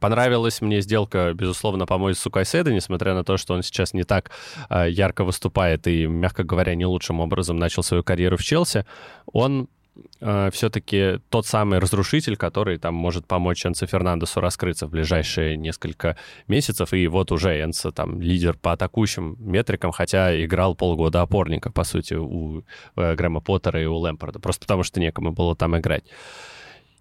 Понравилась 0.00 0.60
мне 0.60 0.80
сделка, 0.80 1.32
безусловно, 1.34 1.86
по-моему, 1.86 2.14
с 2.14 2.20
Сукайседа, 2.20 2.72
несмотря 2.72 3.14
на 3.14 3.24
то, 3.24 3.36
что 3.36 3.54
он 3.54 3.62
сейчас 3.62 3.94
не 3.94 4.04
так 4.04 4.30
э, 4.70 4.88
ярко 4.90 5.24
выступает 5.24 5.86
и, 5.88 6.06
мягко 6.06 6.44
говоря, 6.44 6.74
не 6.74 6.86
лучшим 6.86 7.20
образом 7.20 7.56
начал 7.56 7.82
свою 7.82 8.04
карьеру 8.04 8.36
в 8.36 8.42
Челси. 8.42 8.84
Он 9.32 9.68
э, 10.20 10.50
все-таки 10.52 11.18
тот 11.30 11.46
самый 11.46 11.80
разрушитель, 11.80 12.36
который 12.36 12.78
там 12.78 12.94
может 12.94 13.26
помочь 13.26 13.66
Энцо 13.66 13.86
Фернандесу 13.86 14.40
раскрыться 14.40 14.86
в 14.86 14.90
ближайшие 14.90 15.56
несколько 15.56 16.16
месяцев. 16.46 16.92
И 16.92 17.08
вот 17.08 17.32
уже 17.32 17.60
Энцо 17.60 17.90
там 17.90 18.20
лидер 18.20 18.56
по 18.56 18.72
атакующим 18.72 19.36
метрикам, 19.40 19.90
хотя 19.90 20.44
играл 20.44 20.76
полгода 20.76 21.22
опорника, 21.22 21.72
по 21.72 21.82
сути, 21.82 22.14
у 22.14 22.62
э, 22.94 23.14
Грэма 23.16 23.40
Поттера 23.40 23.82
и 23.82 23.86
у 23.86 23.96
Лэмпорда, 23.96 24.38
просто 24.38 24.60
потому 24.60 24.84
что 24.84 25.00
некому 25.00 25.32
было 25.32 25.56
там 25.56 25.76
играть. 25.76 26.04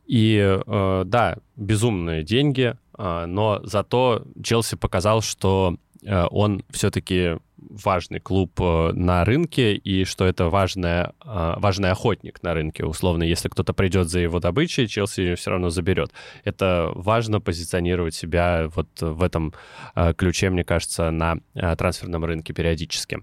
И 0.08 0.38
э, 0.66 1.04
да, 1.06 1.38
безумные 1.58 2.24
деньги, 2.24 2.78
но 2.98 3.62
зато 3.64 4.24
Челси 4.44 4.76
показал, 4.76 5.22
что 5.22 5.78
э, 6.04 6.26
он 6.30 6.64
все-таки 6.72 7.38
важный 7.58 8.20
клуб 8.20 8.60
э, 8.60 8.92
на 8.94 9.26
рынке 9.26 9.76
и 9.76 10.06
что 10.06 10.26
это 10.26 10.50
важная, 10.50 11.14
э, 11.24 11.54
важный 11.58 11.92
охотник 11.92 12.42
на 12.44 12.54
рынке. 12.54 12.86
Условно, 12.86 13.24
если 13.24 13.50
кто-то 13.50 13.74
придет 13.74 14.10
за 14.10 14.20
его 14.20 14.40
добычей, 14.40 14.88
Челси 14.88 15.22
ее 15.22 15.36
все 15.36 15.52
равно 15.52 15.70
заберет. 15.70 16.12
Это 16.44 16.92
важно 16.94 17.42
позиционировать 17.42 18.16
себя 18.16 18.70
вот 18.76 18.88
в 19.00 19.24
этом 19.24 19.54
э, 19.96 20.14
ключе, 20.14 20.50
мне 20.50 20.64
кажется, 20.64 21.12
на 21.12 21.38
трансферном 21.54 22.26
рынке 22.26 22.54
периодически. 22.54 23.20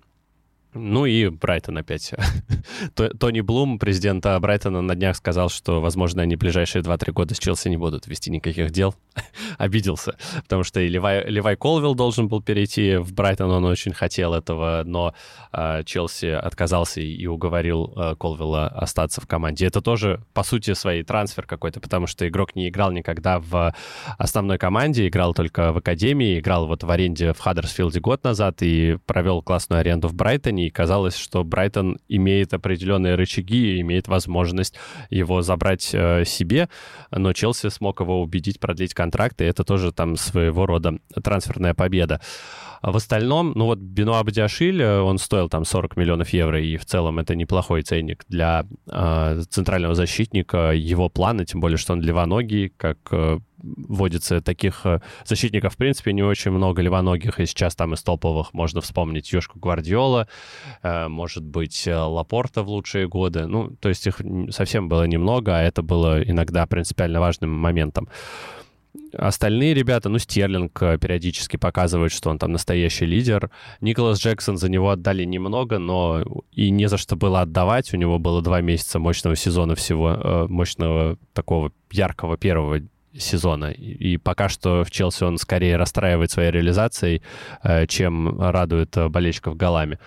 Ну 0.75 1.07
и 1.07 1.29
Брайтон 1.29 1.79
опять. 1.79 2.13
Тони 2.95 3.41
Блум, 3.41 3.79
президент 3.79 4.27
Брайтона, 4.41 4.83
на 4.83 4.95
днях 4.97 5.17
сказал, 5.17 5.49
что, 5.49 5.81
возможно, 5.81 6.23
они 6.23 6.35
ближайшие 6.35 6.83
2-3 6.83 7.13
года 7.13 7.35
с 7.35 7.39
Челси 7.39 7.69
не 7.69 7.77
будут 7.77 8.09
вести 8.09 8.31
никаких 8.31 8.73
дел. 8.73 8.95
Обиделся, 9.59 10.17
потому 10.43 10.65
что 10.65 10.81
и 10.81 10.89
Левай, 10.89 11.25
Левай 11.31 11.57
Колвилл 11.57 11.95
должен 11.95 12.29
был 12.29 12.43
перейти 12.43 12.97
в 12.97 13.13
Брайтон, 13.13 13.53
он 13.53 13.65
очень 13.65 13.93
хотел 13.93 14.35
этого, 14.35 14.83
но 14.85 15.15
э, 15.53 15.85
Челси 15.85 16.27
отказался 16.27 17.01
и 17.01 17.27
уговорил 17.27 17.93
э, 17.97 18.17
Колвилла 18.19 18.67
остаться 18.67 19.21
в 19.21 19.29
команде. 19.29 19.67
Это 19.67 19.81
тоже, 19.81 20.25
по 20.33 20.43
сути, 20.43 20.75
свой 20.75 21.05
трансфер 21.05 21.47
какой-то, 21.47 21.81
потому 21.81 22.09
что 22.09 22.27
игрок 22.27 22.57
не 22.57 22.69
играл 22.69 22.91
никогда 22.91 23.39
в 23.39 23.73
основной 24.19 24.59
команде, 24.59 25.07
играл 25.07 25.35
только 25.35 25.73
в 25.73 25.79
академии, 25.79 26.41
играл 26.41 26.67
вот 26.67 26.83
в 26.83 26.91
аренде 26.91 27.33
в 27.33 27.39
Хаддерсфилде 27.39 28.01
год 28.01 28.25
назад 28.25 28.63
и 28.63 28.99
провел 29.07 29.41
классную 29.41 29.81
аренду 29.81 30.09
в 30.09 30.15
Брайтоне, 30.15 30.64
и 30.67 30.71
казалось, 30.71 31.17
что 31.17 31.45
Брайтон 31.45 31.99
имеет 32.09 32.55
определенные 32.55 33.15
рычаги 33.15 33.77
и 33.77 33.81
имеет 33.81 34.09
возможность 34.09 34.77
его 35.11 35.43
забрать 35.43 35.91
э, 35.93 36.25
себе, 36.25 36.69
но 37.11 37.33
Челси 37.33 37.69
смог 37.69 38.01
его 38.01 38.23
убедить 38.23 38.61
продлить 38.61 38.95
контракт, 38.95 39.41
и 39.41 39.45
это 39.45 39.65
тоже 39.65 39.93
там 39.93 40.17
своего 40.17 40.67
рода 40.67 40.99
трансферная 41.23 41.75
победа. 41.75 42.21
А 42.85 42.93
в 42.93 42.97
остальном, 42.97 43.53
ну 43.55 43.65
вот 43.65 43.79
Бенуа 43.79 44.23
Бадиашиль, 44.23 44.85
он 44.85 45.17
стоил 45.17 45.49
там 45.49 45.65
40 45.65 45.97
миллионов 45.97 46.29
евро, 46.35 46.61
и 46.61 46.77
в 46.77 46.85
целом 46.85 47.19
это 47.19 47.35
неплохой 47.35 47.81
ценник 47.81 48.27
для 48.29 48.67
э, 48.87 49.43
центрального 49.49 49.95
защитника. 49.95 50.73
Его 50.73 51.09
планы, 51.09 51.47
тем 51.47 51.61
более, 51.61 51.79
что 51.79 51.95
он 51.95 52.03
левоногий, 52.03 52.69
как 52.77 52.99
э, 53.11 53.39
водится 53.57 54.43
таких 54.43 54.85
э, 54.85 55.01
защитников, 55.25 55.73
в 55.73 55.77
принципе, 55.79 56.13
не 56.13 56.23
очень 56.23 56.51
много 56.51 56.83
левоногих, 56.83 57.41
и 57.41 57.47
сейчас 57.47 57.75
там 57.75 57.95
из 57.95 58.03
топовых 58.03 58.53
можно 58.53 58.83
вспомнить 58.83 59.33
Ёшку 59.33 59.59
Гвардиола, 59.59 60.29
э, 60.83 61.09
может 61.09 61.43
быть, 61.43 61.87
э, 61.87 61.97
Лапорта 61.97 62.63
в 62.63 62.69
лучшие 62.69 63.09
годы. 63.09 63.47
Ну, 63.47 63.71
то 63.81 63.89
есть 63.89 64.07
их 64.07 64.21
совсем 64.51 64.91
было 64.91 65.05
немного, 65.05 65.57
а 65.57 65.63
это 65.63 65.81
было 65.81 66.23
иногда 66.23 66.67
принципиально 66.67 67.21
важным 67.21 67.51
моментом. 67.51 68.11
Остальные 69.19 69.75
ребята, 69.75 70.09
ну, 70.09 70.19
Стерлинг 70.19 70.83
э, 70.83 70.99
периодически 70.99 71.57
показывает, 71.57 72.13
что 72.13 72.31
он 72.31 72.39
там 72.39 72.53
настоящий 72.53 73.07
лидер. 73.07 73.51
Николас 73.81 74.19
Джексон 74.21 74.57
за 74.57 74.69
него 74.69 74.91
отдали 74.91 75.25
немного, 75.25 75.79
но 75.79 76.25
и 76.53 76.71
не 76.71 76.89
за 76.89 76.97
что 76.99 77.17
было 77.17 77.43
отдавать. 77.43 77.93
У 77.95 77.97
него 77.97 78.19
было 78.19 78.43
два 78.43 78.61
месяца 78.61 78.99
мощного 78.99 79.37
сезона 79.37 79.75
всего, 79.75 80.11
э, 80.11 80.47
мощного 80.49 81.19
такого 81.33 81.73
яркого 81.91 82.37
первого 82.37 82.81
сезона. 83.17 83.71
И 83.71 84.17
пока 84.17 84.49
что 84.49 84.85
в 84.85 84.91
Челси 84.91 85.25
он 85.25 85.39
скорее 85.39 85.77
расстраивает 85.77 86.31
своей 86.31 86.51
реализацией, 86.51 87.23
э, 87.63 87.87
чем 87.87 88.41
радует 88.41 88.97
болельщиков 89.11 89.57
голами. 89.57 89.99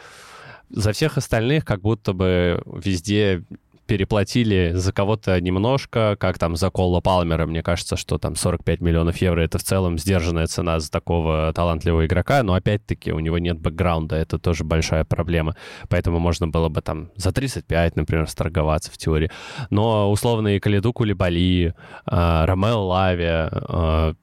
За 0.69 0.91
всех 0.91 1.17
остальных 1.17 1.63
как 1.63 1.81
будто 1.81 2.11
бы 2.11 2.61
везде 2.65 3.43
переплатили 3.87 4.73
за 4.75 4.91
кого-то 4.91 5.39
немножко, 5.41 6.15
как 6.19 6.37
там 6.37 6.55
за 6.55 6.69
Колла 6.69 7.01
Палмера, 7.01 7.45
мне 7.47 7.63
кажется, 7.63 7.95
что 7.95 8.17
там 8.17 8.35
45 8.35 8.81
миллионов 8.81 9.17
евро— 9.17 9.41
это 9.41 9.57
в 9.57 9.63
целом 9.63 9.97
сдержанная 9.97 10.47
цена 10.47 10.79
за 10.79 10.91
такого 10.91 11.51
талантливого 11.55 12.05
игрока, 12.05 12.43
но 12.43 12.53
опять-таки 12.53 13.11
у 13.11 13.19
него 13.19 13.37
нет 13.39 13.59
бэкграунда, 13.59 14.15
это 14.15 14.37
тоже 14.37 14.63
большая 14.63 15.05
проблема, 15.05 15.55
поэтому 15.89 16.19
можно 16.19 16.47
было 16.47 16.69
бы 16.69 16.81
там 16.81 17.09
за 17.15 17.31
35, 17.31 17.95
например, 17.95 18.29
сторговаться 18.29 18.91
в 18.91 18.97
теории. 18.97 19.31
Но 19.69 20.11
условно 20.11 20.49
и 20.49 20.59
Калиду 20.59 20.93
Кулибали, 20.93 21.73
э, 22.05 22.45
Ромео 22.45 22.85
Лави, 22.85 23.23
э, 23.25 24.13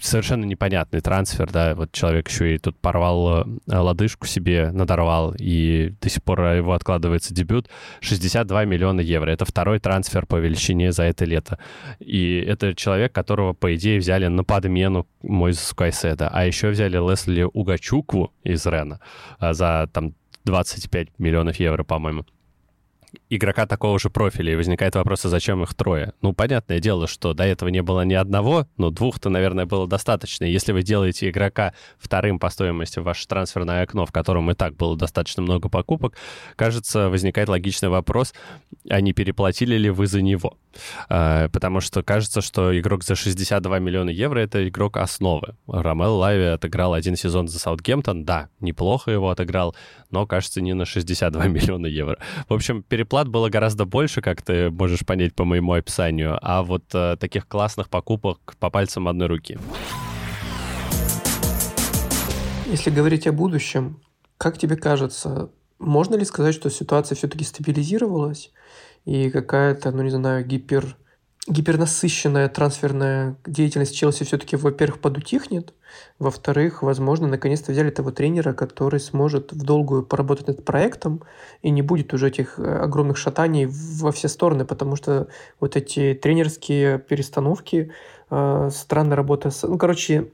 совершенно 0.00 0.44
непонятный 0.44 1.00
трансфер, 1.00 1.50
да, 1.50 1.74
вот 1.74 1.92
человек 1.92 2.28
еще 2.28 2.54
и 2.54 2.58
тут 2.58 2.78
порвал 2.78 3.42
э, 3.42 3.44
лодыжку 3.66 4.26
себе, 4.26 4.70
надорвал, 4.72 5.34
и 5.38 5.94
до 6.00 6.08
сих 6.08 6.22
пор 6.22 6.40
его 6.42 6.72
откладывается 6.72 7.34
дебют, 7.34 7.68
62 8.00 8.64
миллиона 8.64 9.00
евро. 9.00 9.30
Это 9.30 9.44
второй 9.44 9.78
трансфер 9.78 10.26
по 10.26 10.36
величине 10.36 10.92
за 10.92 11.04
это 11.04 11.24
лето. 11.24 11.58
И 12.00 12.38
это 12.38 12.74
человек, 12.74 13.12
которого, 13.12 13.52
по 13.52 13.74
идее, 13.74 13.98
взяли 13.98 14.26
на 14.26 14.44
подмену 14.44 15.06
Мойзесу 15.22 15.74
Кайседа, 15.74 16.28
а 16.32 16.44
еще 16.44 16.70
взяли 16.70 16.96
Лесли 16.96 17.42
Угачукву 17.42 18.32
из 18.42 18.66
Рена 18.66 19.00
а, 19.38 19.52
за 19.52 19.88
там 19.92 20.14
25 20.44 21.18
миллионов 21.18 21.56
евро, 21.56 21.84
по-моему 21.84 22.24
игрока 23.30 23.66
такого 23.66 23.98
же 23.98 24.10
профиля, 24.10 24.52
и 24.52 24.56
возникает 24.56 24.94
вопрос, 24.94 25.24
а 25.24 25.28
зачем 25.28 25.62
их 25.62 25.74
трое? 25.74 26.12
Ну, 26.20 26.32
понятное 26.32 26.80
дело, 26.80 27.06
что 27.06 27.34
до 27.34 27.44
этого 27.44 27.68
не 27.68 27.82
было 27.82 28.02
ни 28.02 28.14
одного, 28.14 28.66
но 28.76 28.90
двух-то, 28.90 29.30
наверное, 29.30 29.66
было 29.66 29.86
достаточно. 29.86 30.44
Если 30.44 30.72
вы 30.72 30.82
делаете 30.82 31.28
игрока 31.30 31.74
вторым 31.98 32.38
по 32.38 32.50
стоимости 32.50 32.98
в 32.98 33.04
ваше 33.04 33.26
трансферное 33.26 33.82
окно, 33.82 34.06
в 34.06 34.12
котором 34.12 34.50
и 34.50 34.54
так 34.54 34.76
было 34.76 34.96
достаточно 34.96 35.42
много 35.42 35.68
покупок, 35.68 36.16
кажется, 36.56 37.08
возникает 37.08 37.48
логичный 37.48 37.88
вопрос, 37.88 38.34
а 38.88 39.00
не 39.00 39.12
переплатили 39.12 39.76
ли 39.76 39.90
вы 39.90 40.06
за 40.06 40.22
него? 40.22 40.56
А, 41.08 41.48
потому 41.48 41.80
что 41.80 42.02
кажется, 42.02 42.40
что 42.40 42.78
игрок 42.78 43.04
за 43.04 43.14
62 43.14 43.78
миллиона 43.78 44.10
евро— 44.10 44.38
это 44.40 44.68
игрок 44.68 44.96
основы. 44.96 45.56
Ромел 45.66 46.16
Лави 46.16 46.44
отыграл 46.44 46.94
один 46.94 47.16
сезон 47.16 47.48
за 47.48 47.58
Саутгемптон, 47.58 48.24
да, 48.24 48.48
неплохо 48.60 49.10
его 49.10 49.30
отыграл, 49.30 49.74
но, 50.10 50.26
кажется, 50.26 50.60
не 50.60 50.74
на 50.74 50.84
62 50.84 51.46
миллиона 51.48 51.86
евро. 51.86 52.18
В 52.48 52.54
общем, 52.54 52.82
переплат 53.04 53.28
было 53.28 53.50
гораздо 53.50 53.84
больше, 53.84 54.22
как 54.22 54.40
ты 54.40 54.70
можешь 54.70 55.04
понять 55.04 55.34
по 55.34 55.44
моему 55.44 55.74
описанию, 55.74 56.38
а 56.40 56.62
вот 56.62 56.84
э, 56.94 57.16
таких 57.20 57.46
классных 57.46 57.90
покупок 57.90 58.54
по 58.58 58.70
пальцам 58.70 59.08
одной 59.08 59.28
руки. 59.28 59.58
Если 62.64 62.88
говорить 62.88 63.26
о 63.26 63.32
будущем, 63.32 64.00
как 64.38 64.56
тебе 64.56 64.76
кажется, 64.76 65.50
можно 65.78 66.14
ли 66.14 66.24
сказать, 66.24 66.54
что 66.54 66.70
ситуация 66.70 67.14
все-таки 67.14 67.44
стабилизировалась 67.44 68.52
и 69.04 69.28
какая-то, 69.28 69.90
ну 69.90 70.02
не 70.02 70.10
знаю, 70.10 70.46
гипер 70.46 70.96
гипернасыщенная 71.46 72.48
трансферная 72.48 73.36
деятельность 73.46 73.94
Челси 73.94 74.24
все-таки, 74.24 74.56
во-первых, 74.56 75.00
подутихнет, 75.00 75.74
во-вторых, 76.18 76.82
возможно, 76.82 77.28
наконец-то 77.28 77.72
взяли 77.72 77.90
того 77.90 78.10
тренера, 78.10 78.54
который 78.54 78.98
сможет 78.98 79.52
в 79.52 79.62
долгую 79.62 80.04
поработать 80.04 80.46
над 80.48 80.64
проектом 80.64 81.22
и 81.62 81.70
не 81.70 81.82
будет 81.82 82.14
уже 82.14 82.28
этих 82.28 82.58
э, 82.58 82.62
огромных 82.62 83.18
шатаний 83.18 83.66
во 83.68 84.10
все 84.10 84.28
стороны, 84.28 84.64
потому 84.64 84.96
что 84.96 85.28
вот 85.60 85.76
эти 85.76 86.18
тренерские 86.20 86.98
перестановки, 86.98 87.92
э, 88.30 88.70
странная 88.72 89.16
работа, 89.16 89.50
с, 89.50 89.62
ну, 89.62 89.76
короче, 89.76 90.30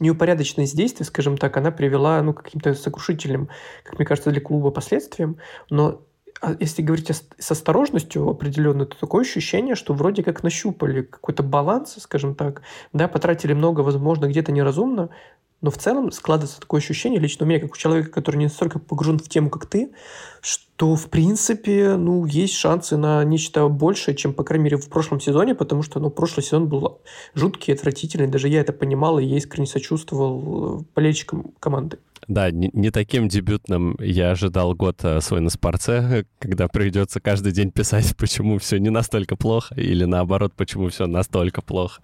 неупорядоченность 0.00 0.76
действий, 0.76 1.04
скажем 1.04 1.36
так, 1.36 1.56
она 1.56 1.70
привела 1.70 2.22
ну, 2.22 2.32
к 2.32 2.42
каким-то 2.44 2.72
сокрушительным, 2.74 3.48
как 3.84 3.98
мне 3.98 4.06
кажется, 4.06 4.30
для 4.30 4.40
клуба 4.40 4.70
последствиям. 4.70 5.38
Но 5.70 6.02
если 6.60 6.82
говорить 6.82 7.10
с 7.10 7.50
осторожностью 7.50 8.28
определенно, 8.28 8.86
то 8.86 8.98
такое 8.98 9.22
ощущение, 9.22 9.74
что 9.74 9.94
вроде 9.94 10.22
как 10.22 10.42
нащупали 10.42 11.02
какой-то 11.02 11.42
баланс, 11.42 11.96
скажем 11.98 12.34
так, 12.34 12.62
да, 12.92 13.08
потратили 13.08 13.52
много, 13.52 13.80
возможно, 13.80 14.26
где-то 14.26 14.52
неразумно, 14.52 15.10
Но 15.60 15.72
в 15.72 15.78
целом 15.78 16.12
складывается 16.12 16.60
такое 16.60 16.80
ощущение, 16.80 17.18
лично 17.18 17.44
у 17.44 17.48
меня, 17.48 17.58
как 17.58 17.72
у 17.72 17.76
человека, 17.76 18.10
который 18.10 18.36
не 18.36 18.44
настолько 18.44 18.78
погружен 18.78 19.18
в 19.18 19.28
тему, 19.28 19.50
как 19.50 19.66
ты, 19.66 19.92
что, 20.40 20.94
в 20.94 21.10
принципе, 21.10 21.96
ну, 21.96 22.24
есть 22.26 22.54
шансы 22.54 22.96
на 22.96 23.24
нечто 23.24 23.66
большее, 23.66 24.14
чем, 24.14 24.32
по 24.32 24.44
крайней 24.44 24.66
мере, 24.66 24.76
в 24.76 24.88
прошлом 24.88 25.20
сезоне, 25.20 25.56
потому 25.56 25.82
что, 25.82 25.98
ну, 25.98 26.10
прошлый 26.10 26.44
сезон 26.44 26.68
был 26.68 27.00
жуткий, 27.34 27.74
отвратительный, 27.74 28.28
даже 28.28 28.48
я 28.48 28.60
это 28.60 28.72
понимал, 28.72 29.18
и 29.18 29.24
я 29.24 29.36
искренне 29.36 29.66
сочувствовал 29.66 30.80
э, 30.80 30.84
болельщикам 30.94 31.52
команды. 31.58 31.98
Да, 32.28 32.50
не, 32.50 32.70
не 32.74 32.90
таким 32.90 33.26
дебютным 33.28 33.96
я 34.00 34.32
ожидал 34.32 34.74
год 34.74 35.02
э, 35.02 35.20
свой 35.22 35.40
на 35.40 35.48
спорце, 35.48 36.26
когда 36.38 36.68
придется 36.68 37.20
каждый 37.20 37.52
день 37.52 37.70
писать, 37.70 38.14
почему 38.18 38.58
все 38.58 38.78
не 38.78 38.90
настолько 38.90 39.34
плохо, 39.34 39.74
или 39.74 40.04
наоборот, 40.04 40.52
почему 40.54 40.90
все 40.90 41.06
настолько 41.06 41.62
плохо. 41.62 42.02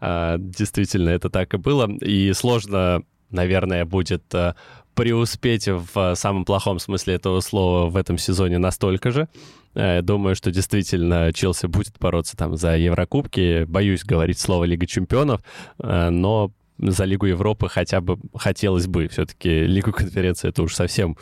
А, 0.00 0.38
действительно, 0.38 1.10
это 1.10 1.30
так 1.30 1.54
и 1.54 1.56
было. 1.56 1.88
И 2.00 2.32
сложно, 2.32 3.04
наверное, 3.30 3.84
будет 3.84 4.24
э, 4.34 4.54
преуспеть 4.94 5.68
в 5.68 6.14
самом 6.16 6.44
плохом 6.44 6.80
смысле 6.80 7.14
этого 7.14 7.40
слова 7.40 7.88
в 7.88 7.96
этом 7.96 8.18
сезоне 8.18 8.58
настолько 8.58 9.12
же. 9.12 9.28
Э, 9.74 10.02
думаю, 10.02 10.34
что 10.34 10.50
действительно 10.50 11.32
Челси 11.32 11.66
будет 11.66 11.98
бороться 12.00 12.36
там 12.36 12.56
за 12.56 12.76
Еврокубки. 12.76 13.64
Боюсь 13.64 14.04
говорить 14.04 14.38
слово 14.38 14.64
Лига 14.64 14.86
Чемпионов, 14.86 15.42
э, 15.78 16.10
но 16.10 16.50
за 16.78 17.04
Лигу 17.04 17.26
Европы 17.26 17.68
хотя 17.68 18.00
бы 18.00 18.18
хотелось 18.34 18.86
бы. 18.86 19.08
Все-таки 19.08 19.66
Лигу 19.66 19.92
конференции 19.92 20.48
это 20.48 20.62
уж 20.62 20.74
совсем... 20.74 21.16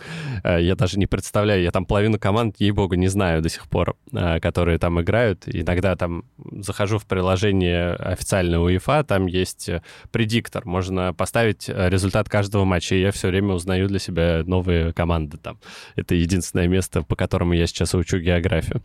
Э, 0.45 0.63
я 0.63 0.75
даже 0.75 0.99
не 0.99 1.07
представляю. 1.07 1.63
Я 1.63 1.71
там 1.71 1.85
половину 1.85 2.19
команд, 2.19 2.57
ей-богу, 2.59 2.95
не 2.95 3.09
знаю 3.09 3.43
до 3.43 3.49
сих 3.49 3.69
пор, 3.69 3.97
э, 4.13 4.41
которые 4.41 4.79
там 4.79 5.01
играют. 5.01 5.45
Иногда 5.47 5.95
там 5.97 6.25
захожу 6.61 6.99
в 6.99 7.07
приложение 7.07 7.93
официальное 7.95 8.59
УЕФА, 8.59 9.05
там 9.05 9.27
есть 9.27 9.69
э, 9.69 9.83
предиктор. 10.11 10.65
Можно 10.65 11.13
поставить 11.13 11.69
результат 11.69 12.29
каждого 12.29 12.65
матча, 12.65 12.95
и 12.95 13.01
я 13.01 13.13
все 13.13 13.29
время 13.29 13.55
узнаю 13.55 13.89
для 13.89 13.99
себя 13.99 14.43
новые 14.47 14.93
команды 14.93 15.37
там. 15.37 15.59
Это 15.97 16.15
единственное 16.15 16.67
место, 16.67 17.03
по 17.03 17.15
которому 17.15 17.53
я 17.53 17.67
сейчас 17.67 17.95
учу 17.95 18.19
географию. 18.19 18.83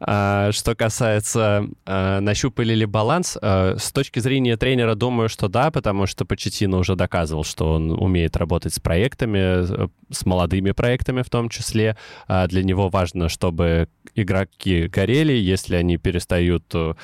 А, 0.00 0.52
что 0.52 0.74
касается 0.74 1.66
нащупали 1.86 2.74
ли 2.74 2.86
баланс, 2.86 3.36
с 3.40 3.92
точки 3.92 4.20
зрения 4.20 4.56
тренера, 4.56 4.94
думаю, 4.94 5.28
что 5.28 5.48
да, 5.48 5.70
потому 5.80 6.04
что 6.04 6.26
Почетино 6.26 6.76
уже 6.76 6.94
доказывал, 6.94 7.42
что 7.42 7.72
он 7.72 7.90
умеет 7.90 8.36
работать 8.36 8.74
с 8.74 8.78
проектами, 8.78 9.64
с 10.12 10.26
молодыми 10.26 10.72
проектами 10.72 11.22
в 11.22 11.30
том 11.30 11.48
числе. 11.48 11.96
А 12.28 12.46
для 12.46 12.62
него 12.62 12.90
важно, 12.90 13.30
чтобы 13.30 13.88
игроки 14.14 14.88
горели, 14.88 15.32
если 15.32 15.76
они 15.76 15.96
перестают 15.96 16.70
э, 16.74 16.94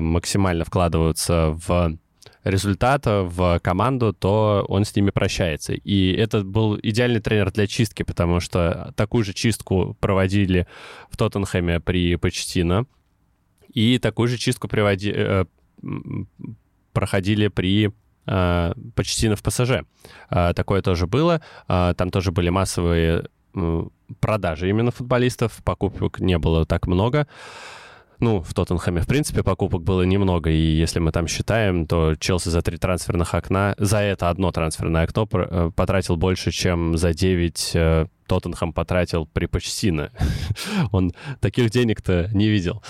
максимально 0.00 0.64
вкладываться 0.64 1.58
в 1.66 1.98
результата 2.44 3.24
в 3.24 3.58
команду, 3.58 4.12
то 4.12 4.64
он 4.68 4.84
с 4.84 4.94
ними 4.94 5.10
прощается. 5.10 5.72
И 5.72 6.12
это 6.12 6.44
был 6.44 6.78
идеальный 6.80 7.20
тренер 7.20 7.50
для 7.50 7.66
чистки, 7.66 8.04
потому 8.04 8.38
что 8.38 8.92
такую 8.94 9.24
же 9.24 9.32
чистку 9.32 9.96
проводили 9.98 10.68
в 11.10 11.16
Тоттенхэме 11.16 11.80
при 11.80 12.14
Почтино, 12.14 12.86
и 13.72 13.98
такую 13.98 14.28
же 14.28 14.38
чистку 14.38 14.68
приводи, 14.68 15.12
э, 15.12 15.46
проходили 16.92 17.48
при 17.48 17.90
э, 18.26 18.72
почти 18.94 19.28
в 19.28 19.42
ПСЖ. 19.42 19.84
Э, 20.30 20.52
такое 20.54 20.82
тоже 20.82 21.06
было. 21.06 21.40
Э, 21.68 21.94
там 21.96 22.10
тоже 22.10 22.32
были 22.32 22.50
массовые 22.50 23.28
продажи 24.20 24.68
именно 24.68 24.90
футболистов. 24.90 25.60
Покупок 25.64 26.20
не 26.20 26.38
было 26.38 26.66
так 26.66 26.86
много. 26.86 27.26
Ну, 28.20 28.40
в 28.40 28.54
Тоттенхэме, 28.54 29.00
в 29.00 29.06
принципе, 29.06 29.42
покупок 29.42 29.82
было 29.82 30.02
немного, 30.02 30.48
и 30.48 30.56
если 30.56 30.98
мы 31.00 31.12
там 31.12 31.26
считаем, 31.26 31.86
то 31.86 32.14
Челси 32.14 32.48
за 32.48 32.62
три 32.62 32.78
трансферных 32.78 33.34
окна, 33.34 33.74
за 33.76 33.98
это 33.98 34.30
одно 34.30 34.50
трансферное 34.52 35.04
окно 35.04 35.26
потратил 35.26 36.16
больше, 36.16 36.50
чем 36.50 36.96
за 36.96 37.12
9 37.12 38.08
Тоттенхэм 38.26 38.72
потратил 38.72 39.26
при 39.26 39.46
Почтино. 39.46 40.10
Он 40.92 41.12
таких 41.40 41.70
денег-то 41.70 42.30
не 42.32 42.48
видел. 42.48 42.82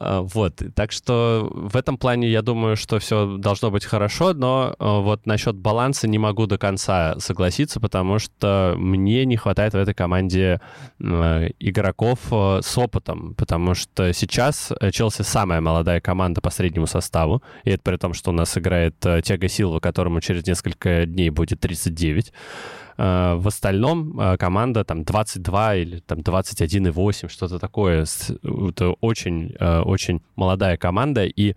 А, 0.00 0.22
вот, 0.22 0.62
так 0.74 0.92
что 0.92 1.50
в 1.52 1.76
этом 1.76 1.98
плане 1.98 2.28
я 2.30 2.40
думаю, 2.40 2.76
что 2.76 2.98
все 2.98 3.36
должно 3.36 3.70
быть 3.70 3.84
хорошо, 3.84 4.32
но 4.32 4.74
а, 4.78 5.00
вот 5.00 5.26
насчет 5.26 5.56
баланса 5.56 6.08
не 6.08 6.16
могу 6.18 6.46
до 6.46 6.56
конца 6.56 7.16
согласиться, 7.18 7.80
потому 7.80 8.18
что 8.18 8.74
мне 8.78 9.26
не 9.26 9.36
хватает 9.36 9.74
в 9.74 9.76
этой 9.76 9.92
команде 9.92 10.60
игроков 10.98 12.18
а, 12.30 12.60
с 12.62 12.78
опытом, 12.78 13.34
потому 13.34 13.74
что 13.74 14.14
сейчас 14.14 14.72
Челси 14.90 15.20
самая 15.20 15.60
молодая 15.60 16.00
команда 16.00 16.40
по 16.40 16.48
среднему 16.48 16.86
составу, 16.86 17.42
и 17.64 17.70
это 17.70 17.82
при 17.82 17.96
том, 17.96 18.14
что 18.14 18.30
у 18.30 18.34
нас 18.34 18.56
играет 18.56 18.96
Тяга 19.00 19.48
Силва, 19.48 19.80
которому 19.80 20.22
через 20.22 20.46
несколько 20.46 21.04
дней 21.04 21.28
будет 21.28 21.60
39. 21.60 22.32
Э, 22.96 23.34
в 23.36 23.48
остальном 23.48 24.18
э, 24.20 24.36
команда 24.36 24.84
там 24.84 25.04
22 25.04 25.76
или 25.76 25.98
там 26.00 26.20
21,8, 26.20 27.28
что-то 27.28 27.58
такое. 27.58 28.04
Это 28.42 28.90
очень, 29.00 29.54
э, 29.58 29.80
очень 29.80 30.20
молодая 30.36 30.76
команда, 30.76 31.24
и 31.24 31.54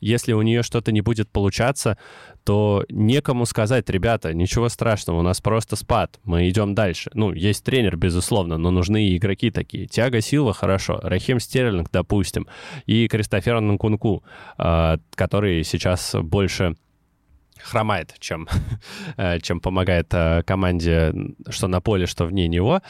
если 0.00 0.34
у 0.34 0.42
нее 0.42 0.62
что-то 0.62 0.92
не 0.92 1.00
будет 1.00 1.30
получаться, 1.30 1.96
то 2.44 2.84
некому 2.90 3.46
сказать, 3.46 3.88
ребята, 3.88 4.34
ничего 4.34 4.68
страшного, 4.68 5.20
у 5.20 5.22
нас 5.22 5.40
просто 5.40 5.76
спад, 5.76 6.20
мы 6.24 6.46
идем 6.50 6.74
дальше. 6.74 7.10
Ну, 7.14 7.32
есть 7.32 7.64
тренер, 7.64 7.96
безусловно, 7.96 8.58
но 8.58 8.70
нужны 8.70 9.06
и 9.08 9.16
игроки 9.16 9.50
такие. 9.50 9.86
Тяга 9.86 10.20
Сила, 10.20 10.52
хорошо, 10.52 11.00
Рахим 11.02 11.40
Стерлинг, 11.40 11.88
допустим, 11.90 12.46
и 12.84 13.08
Кристофер 13.08 13.62
Нкунку, 13.62 14.22
который 14.58 15.64
сейчас 15.64 16.14
больше 16.22 16.76
хромает, 17.62 18.14
чем, 18.18 18.48
э, 19.16 19.38
чем 19.40 19.60
помогает 19.60 20.08
э, 20.12 20.42
команде, 20.44 21.12
что 21.48 21.68
на 21.68 21.80
поле, 21.80 22.06
что 22.06 22.26
вне 22.26 22.48
него. 22.48 22.80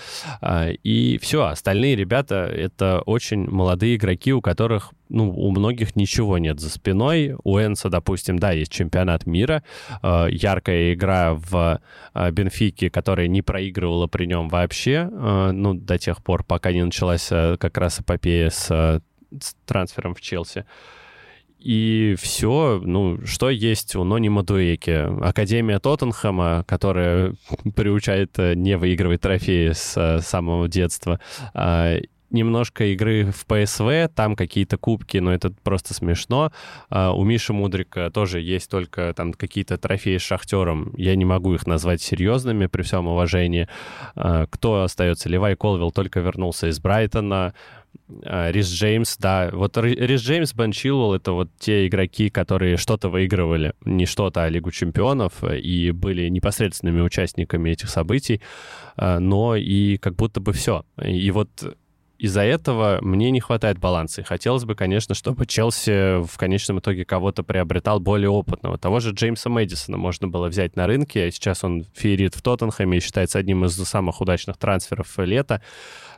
А, 0.41 0.71
и 0.71 1.19
все, 1.19 1.45
остальные 1.45 1.97
ребята— 1.97 2.35
это 2.53 3.01
очень 3.07 3.49
молодые 3.49 3.97
игроки, 3.97 4.33
у 4.33 4.41
которых 4.41 4.93
ну, 5.09 5.31
у 5.31 5.51
многих 5.51 5.97
ничего 5.97 6.39
нет 6.39 6.61
за 6.61 6.71
спиной. 6.71 7.35
У 7.45 7.59
Энса, 7.59 7.89
допустим, 7.89 8.39
да, 8.39 8.53
есть 8.53 8.73
чемпионат 8.73 9.27
мира, 9.27 9.63
э, 10.03 10.27
яркая 10.31 10.95
игра 10.95 11.35
в 11.35 11.81
Бенфике, 12.15 12.91
которая 12.91 13.29
не 13.29 13.43
проигрывала 13.43 14.07
при 14.07 14.27
нем 14.27 14.49
вообще, 14.49 15.05
ну, 15.05 15.75
до 15.75 15.99
тех 15.99 16.23
пор, 16.23 16.45
пока 16.45 16.73
не 16.73 16.85
началась 16.85 17.29
как 17.29 17.77
раз 17.77 18.01
эпопея 18.01 18.51
с, 18.51 18.67
с 18.69 19.55
трансфером 19.67 20.15
в 20.15 20.21
Челси. 20.21 20.65
И 21.65 22.15
все, 22.21 22.79
ну, 22.85 23.19
что 23.25 23.49
есть 23.49 23.97
у 23.97 24.05
Нони 24.05 24.29
Мадуэки? 24.29 25.25
Академия 25.25 25.79
Тоттенхэма, 25.79 26.63
которая 26.69 27.35
приучает 27.75 28.39
э, 28.39 28.55
не 28.55 28.77
выигрывать 28.77 29.23
трофеи 29.23 29.73
с 29.73 29.97
э, 29.97 30.21
самого 30.21 30.69
детства. 30.69 31.21
А, 31.55 31.97
немножко 32.29 32.85
игры 32.93 33.33
в 33.33 33.47
ПСВ, 33.47 34.13
там 34.15 34.37
какие-то 34.37 34.77
кубки, 34.77 35.17
но 35.19 35.33
это 35.33 35.55
просто 35.63 35.95
смешно. 35.95 36.53
А, 36.91 37.13
у 37.15 37.25
Миши 37.25 37.55
Мудрика 37.55 38.11
тоже 38.11 38.43
есть 38.43 38.71
только 38.71 39.15
там 39.17 39.33
какие-то 39.33 39.79
трофеи 39.79 40.19
с 40.19 40.23
Шахтером. 40.23 40.93
Я 40.99 41.17
не 41.17 41.25
могу 41.25 41.55
их 41.55 41.67
назвать 41.67 42.03
серьезными 42.03 42.67
при 42.67 42.83
всем 42.83 43.07
уважении. 43.07 43.69
А, 44.17 44.47
кто 44.49 44.83
остается? 44.83 45.31
Левай 45.31 45.57
Колвилл 45.57 45.93
только 45.93 46.21
вернулся 46.21 46.69
из 46.69 46.79
Брайтона. 46.79 47.55
А, 48.25 48.51
Рис 48.51 48.71
Джеймс, 48.71 49.17
да. 49.17 49.51
Вот 49.53 49.77
Рис 49.77 50.21
Джеймс, 50.21 50.55
Бен 50.55 50.73
Чилвелл— 50.73 51.15
это 51.17 51.33
вот 51.33 51.51
те 51.59 51.87
игроки, 51.87 52.31
которые 52.31 52.77
что-то 52.77 53.09
выигрывали, 53.09 53.75
не 53.85 54.07
что-то, 54.07 54.45
а 54.45 54.49
Лигу 54.49 54.71
чемпионов, 54.71 55.43
и 55.45 55.91
были 55.91 56.29
непосредственными 56.29 57.01
участниками 57.01 57.71
этих 57.71 57.89
событий, 57.89 58.41
а, 58.97 59.19
но 59.19 59.57
и 59.57 59.97
как 59.99 60.17
будто 60.17 60.41
бы 60.41 60.53
все. 60.53 60.85
И 61.03 61.31
вот 61.31 61.77
из-за 62.19 62.43
этого 62.43 63.01
мне 63.03 63.31
не 63.31 63.41
хватает 63.41 63.79
баланса. 63.79 64.21
И 64.21 64.25
хотелось 64.25 64.65
бы, 64.65 64.75
конечно, 64.75 65.15
чтобы 65.15 65.47
Челси 65.47 66.25
в 66.25 66.39
конечном 66.39 66.79
итоге 66.79 67.05
кого-то 67.05 67.43
приобретал 67.43 68.01
более 68.01 68.31
опытного. 68.31 68.79
Того 68.79 69.01
же 69.01 69.13
Джеймса 69.13 69.51
Мэдисона 69.51 69.99
можно 69.99 70.29
было 70.29 70.49
взять 70.49 70.77
на 70.77 70.87
рынке. 70.87 71.31
Сейчас 71.31 71.65
он 71.65 71.85
феерит 71.95 72.35
в 72.35 72.43
Тоттенхэме 72.43 72.99
и 72.99 73.01
считается 73.01 73.39
одним 73.39 73.65
из 73.65 73.75
самых 73.75 74.21
удачных 74.21 74.57
трансферов 74.57 75.19
лета 75.19 75.61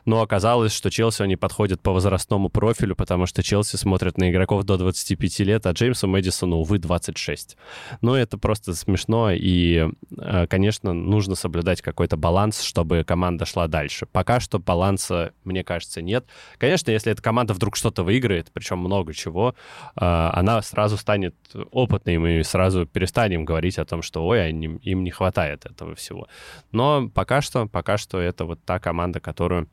но 0.07 0.21
оказалось, 0.21 0.73
что 0.73 0.89
Челси 0.89 1.23
не 1.23 1.35
подходит 1.35 1.81
по 1.81 1.91
возрастному 1.91 2.47
профилю, 2.49 2.95
потому 2.95 3.25
что 3.25 3.43
Челси 3.43 3.75
смотрит 3.75 4.17
на 4.17 4.31
игроков 4.31 4.63
до 4.63 4.77
25 4.77 5.39
лет, 5.39 5.65
а 5.65 5.71
Джеймсу 5.71 6.07
Мэдисону, 6.07 6.55
увы, 6.55 6.79
26. 6.79 7.57
Но 7.99 8.17
это 8.17 8.37
просто 8.37 8.73
смешно, 8.73 9.31
и, 9.31 9.89
э, 10.17 10.47
конечно, 10.47 10.93
нужно 10.93 11.35
соблюдать 11.35 11.81
какой-то 11.81 12.15
баланс, 12.15 12.61
чтобы 12.61 13.03
команда 13.03 13.45
шла 13.45 13.67
дальше. 13.67 14.05
Пока 14.05 14.39
что 14.39 14.59
баланса, 14.59 15.33
мне 15.43 15.65
кажется, 15.65 16.01
нет. 16.01 16.25
Конечно, 16.57 16.89
если 16.89 17.11
эта 17.11 17.21
команда 17.21 17.53
вдруг 17.53 17.75
что-то 17.75 18.03
выиграет, 18.03 18.49
причем 18.53 18.77
много 18.77 19.13
чего, 19.13 19.55
э, 19.97 20.05
она 20.05 20.61
сразу 20.61 20.95
станет 20.95 21.35
опытной, 21.71 22.15
и 22.15 22.17
мы 22.17 22.43
сразу 22.45 22.85
перестанем 22.85 23.43
говорить 23.43 23.77
о 23.77 23.83
том, 23.83 24.01
что, 24.01 24.25
ой, 24.25 24.51
им 24.51 25.03
не 25.03 25.11
хватает 25.11 25.65
этого 25.65 25.95
всего. 25.95 26.29
Но 26.71 27.09
пока 27.13 27.41
что, 27.41 27.67
пока 27.67 27.97
что 27.97 28.21
это 28.21 28.45
вот 28.45 28.63
та 28.63 28.79
команда, 28.79 29.19
которую 29.19 29.67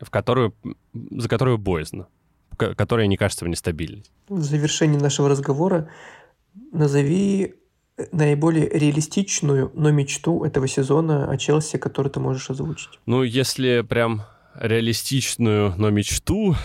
в 0.00 0.10
которую, 0.10 0.54
за 0.92 1.28
которую 1.28 1.58
боязно, 1.58 2.08
которая 2.56 3.06
не 3.06 3.16
кажется 3.16 3.44
мне 3.44 3.56
стабильной. 3.56 4.04
В 4.28 4.42
завершении 4.42 4.98
нашего 4.98 5.28
разговора 5.28 5.88
назови 6.72 7.54
наиболее 8.12 8.68
реалистичную, 8.68 9.70
но 9.74 9.90
мечту 9.90 10.44
этого 10.44 10.68
сезона 10.68 11.30
о 11.30 11.36
Челси, 11.36 11.78
которую 11.78 12.12
ты 12.12 12.20
можешь 12.20 12.50
озвучить? 12.50 12.98
Ну, 13.06 13.22
если 13.22 13.82
прям 13.82 14.22
реалистичную, 14.54 15.74
но 15.76 15.90
мечту, 15.90 16.56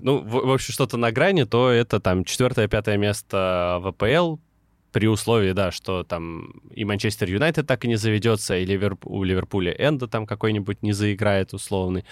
ну, 0.00 0.18
в, 0.18 0.46
в 0.46 0.52
общем, 0.52 0.72
что-то 0.72 0.96
на 0.96 1.12
грани, 1.12 1.44
то 1.44 1.70
это 1.70 2.00
там 2.00 2.24
четвертое-пятое 2.24 2.96
место 2.96 3.78
в 3.80 3.88
АПЛ, 3.88 4.38
при 4.92 5.06
условии, 5.06 5.52
да, 5.52 5.70
что 5.70 6.02
там 6.02 6.50
и 6.74 6.84
Манчестер 6.84 7.30
Юнайтед 7.30 7.66
так 7.66 7.84
и 7.84 7.88
не 7.88 7.96
заведется, 7.96 8.56
и 8.56 8.64
Ливерп... 8.64 9.06
у 9.06 9.22
Ливерпуля 9.22 9.72
Энда 9.72 10.08
там 10.08 10.26
какой-нибудь 10.26 10.82
не 10.82 10.92
заиграет 10.92 11.54
условный. 11.54 12.04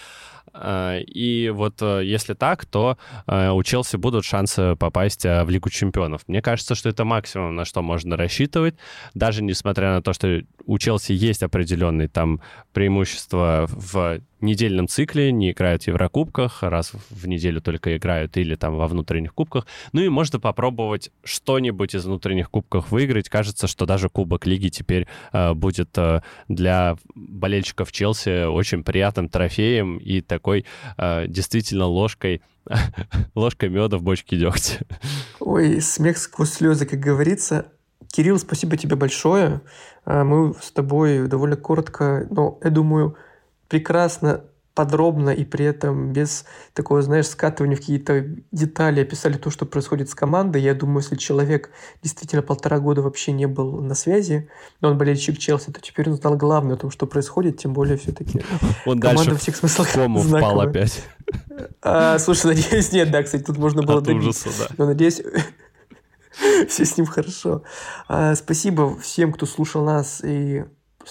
А, 0.53 0.99
и 0.99 1.51
вот 1.51 1.81
э, 1.83 2.03
если 2.05 2.35
так, 2.35 2.65
то 2.65 2.99
э, 3.27 3.51
у 3.51 3.63
Челси 3.63 3.97
будут 3.97 4.25
шансы 4.25 4.77
попасть 4.77 5.25
э, 5.25 5.45
в 5.45 5.51
Лигу 5.51 5.71
чемпионов. 5.71 6.23
Мне 6.27 6.43
кажется, 6.43 6.75
что 6.75 6.89
это 6.89 7.05
максимум, 7.05 7.55
на 7.55 7.65
что 7.65 7.83
можно 7.83 8.17
рассчитывать, 8.17 8.75
даже 9.15 9.43
несмотря 9.43 9.95
на 9.95 10.03
то, 10.03 10.13
что 10.13 10.43
у 10.67 10.79
Челси 10.79 11.13
есть 11.13 11.43
определенные 11.43 12.09
там 12.09 12.41
преимущества 12.73 13.67
в 13.69 14.21
недельном 14.41 14.89
цикле, 14.89 15.33
не 15.33 15.51
играют 15.51 15.85
в 15.85 15.89
Еврокубках, 15.89 16.63
раз 16.63 16.93
в 17.11 17.27
неделю 17.27 17.61
только 17.61 17.97
играют 17.97 18.37
или 18.37 18.55
там 18.55 18.77
во 18.77 18.87
внутренних 18.87 19.35
кубках. 19.35 19.67
Ну 19.93 20.01
и 20.01 20.09
можно 20.09 20.39
попробовать 20.39 21.11
что-нибудь 21.25 21.95
из 21.95 22.05
внутренних 22.05 22.51
кубков 22.51 22.91
выиграть. 22.91 23.29
Кажется, 23.29 23.67
что 23.67 23.87
даже 23.87 24.09
Кубок 24.09 24.47
Лиги 24.47 24.69
теперь 24.69 25.07
э, 25.33 25.55
будет 25.55 25.97
э, 25.99 26.23
для 26.49 26.97
болельщиков 27.15 27.93
Челси 27.93 28.47
очень 28.47 28.85
приятным 28.85 29.29
трофеем 29.29 29.99
и 29.99 30.21
такой 30.39 30.65
э, 30.97 31.27
действительно 31.27 31.87
ложкой 31.87 32.41
ложкой 33.35 33.71
меда 33.71 33.99
в 33.99 34.03
бочке 34.03 34.37
дегтя. 34.37 34.85
Ой, 35.41 35.81
смех 35.81 36.19
сквозь 36.19 36.53
слезы, 36.53 36.87
как 36.87 37.01
говорится. 37.01 37.67
Кирилл, 38.13 38.39
спасибо 38.39 38.77
тебе 38.77 38.97
большое. 38.97 39.61
А, 40.05 40.25
мы 40.25 40.55
с 40.61 40.71
тобой 40.71 41.27
довольно 41.29 41.57
коротко, 41.57 42.27
но, 42.31 42.59
я 42.63 42.71
думаю, 42.71 43.17
прекрасно, 43.69 44.45
подробно 44.79 45.31
и 45.31 45.45
при 45.45 45.65
этом 45.65 46.13
без 46.13 46.45
такого, 46.73 47.03
знаешь, 47.03 47.27
скатывания 47.27 47.75
в 47.75 47.81
какие-то 47.81 48.25
детали 48.53 49.01
описали 49.01 49.37
то, 49.37 49.51
что 49.51 49.67
происходит 49.67 50.09
с 50.09 50.15
командой. 50.15 50.63
Я 50.63 50.73
думаю, 50.73 50.99
если 50.99 51.17
человек 51.17 51.71
действительно 52.01 52.43
полтора 52.43 52.79
года 52.79 53.03
вообще 53.03 53.33
не 53.33 53.47
был 53.47 53.81
на 53.81 53.97
связи, 53.97 54.49
но 54.81 54.91
он 54.91 54.97
болельщик 54.97 55.37
Челси, 55.37 55.73
то 55.73 55.81
теперь 55.81 56.09
он 56.09 56.15
знал 56.15 56.37
главное 56.37 56.77
о 56.77 56.79
том, 56.79 56.93
что 56.93 57.09
происходит, 57.09 57.59
тем 57.59 57.73
более 57.73 57.97
все-таки 57.97 58.41
он 58.87 59.01
команда 59.01 59.31
дальше 59.31 59.35
в 59.35 59.43
всех 59.43 59.57
смыслах 59.57 59.93
кому 59.93 60.21
впал 60.21 60.61
опять. 60.61 61.03
А, 61.83 62.21
слушай, 62.21 62.55
надеюсь, 62.55 62.93
нет, 62.93 63.11
да, 63.11 63.25
кстати, 63.25 63.43
тут 63.43 63.59
можно 63.59 63.83
было 63.83 63.99
От 63.99 64.07
ужаса, 64.07 64.49
да. 64.61 64.69
Но 64.79 64.87
надеюсь, 64.87 65.21
все 66.69 66.85
с 66.85 66.97
ним 66.97 67.07
хорошо. 67.07 67.65
А, 68.07 68.37
спасибо 68.37 68.97
всем, 69.01 69.33
кто 69.33 69.45
слушал 69.45 69.85
нас 69.85 70.21
и 70.23 70.67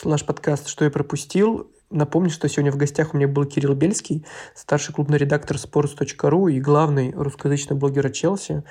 наш 0.06 0.26
подкаст 0.26 0.70
«Что 0.70 0.86
я 0.86 0.90
пропустил». 0.90 1.70
Напомню, 1.90 2.30
что 2.30 2.50
сегодня 2.50 2.72
в 2.72 2.78
гостях 2.78 3.14
у 3.14 3.18
меня 3.18 3.30
был 3.30 3.46
Кирилл 3.46 3.74
Бельский, 3.74 4.26
старший 4.54 4.94
клубный 4.94 5.18
редактор 5.18 5.56
sports.ru 5.56 6.52
и 6.52 6.60
главный 6.60 7.14
русскоязычный 7.14 7.78
блогер 7.78 8.10
Челси. 8.12 8.64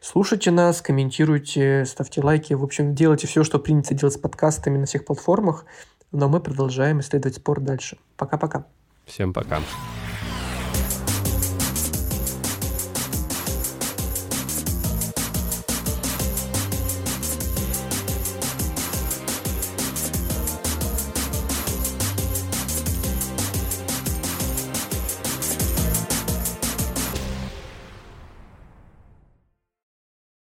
Слушайте 0.00 0.50
нас, 0.50 0.80
комментируйте, 0.80 1.84
ставьте 1.84 2.22
лайки. 2.22 2.54
В 2.54 2.64
общем, 2.64 2.94
делайте 2.94 3.26
все, 3.26 3.44
что 3.44 3.58
принято 3.58 3.94
делать 3.94 4.14
с 4.14 4.18
подкастами 4.18 4.78
на 4.78 4.86
всех 4.86 5.04
платформах. 5.04 5.66
Но 6.12 6.28
мы 6.28 6.40
продолжаем 6.40 7.00
исследовать 7.00 7.36
спорт 7.36 7.62
дальше. 7.62 7.98
Пока-пока. 8.16 8.64
Всем 9.06 9.32
пока. 9.32 9.60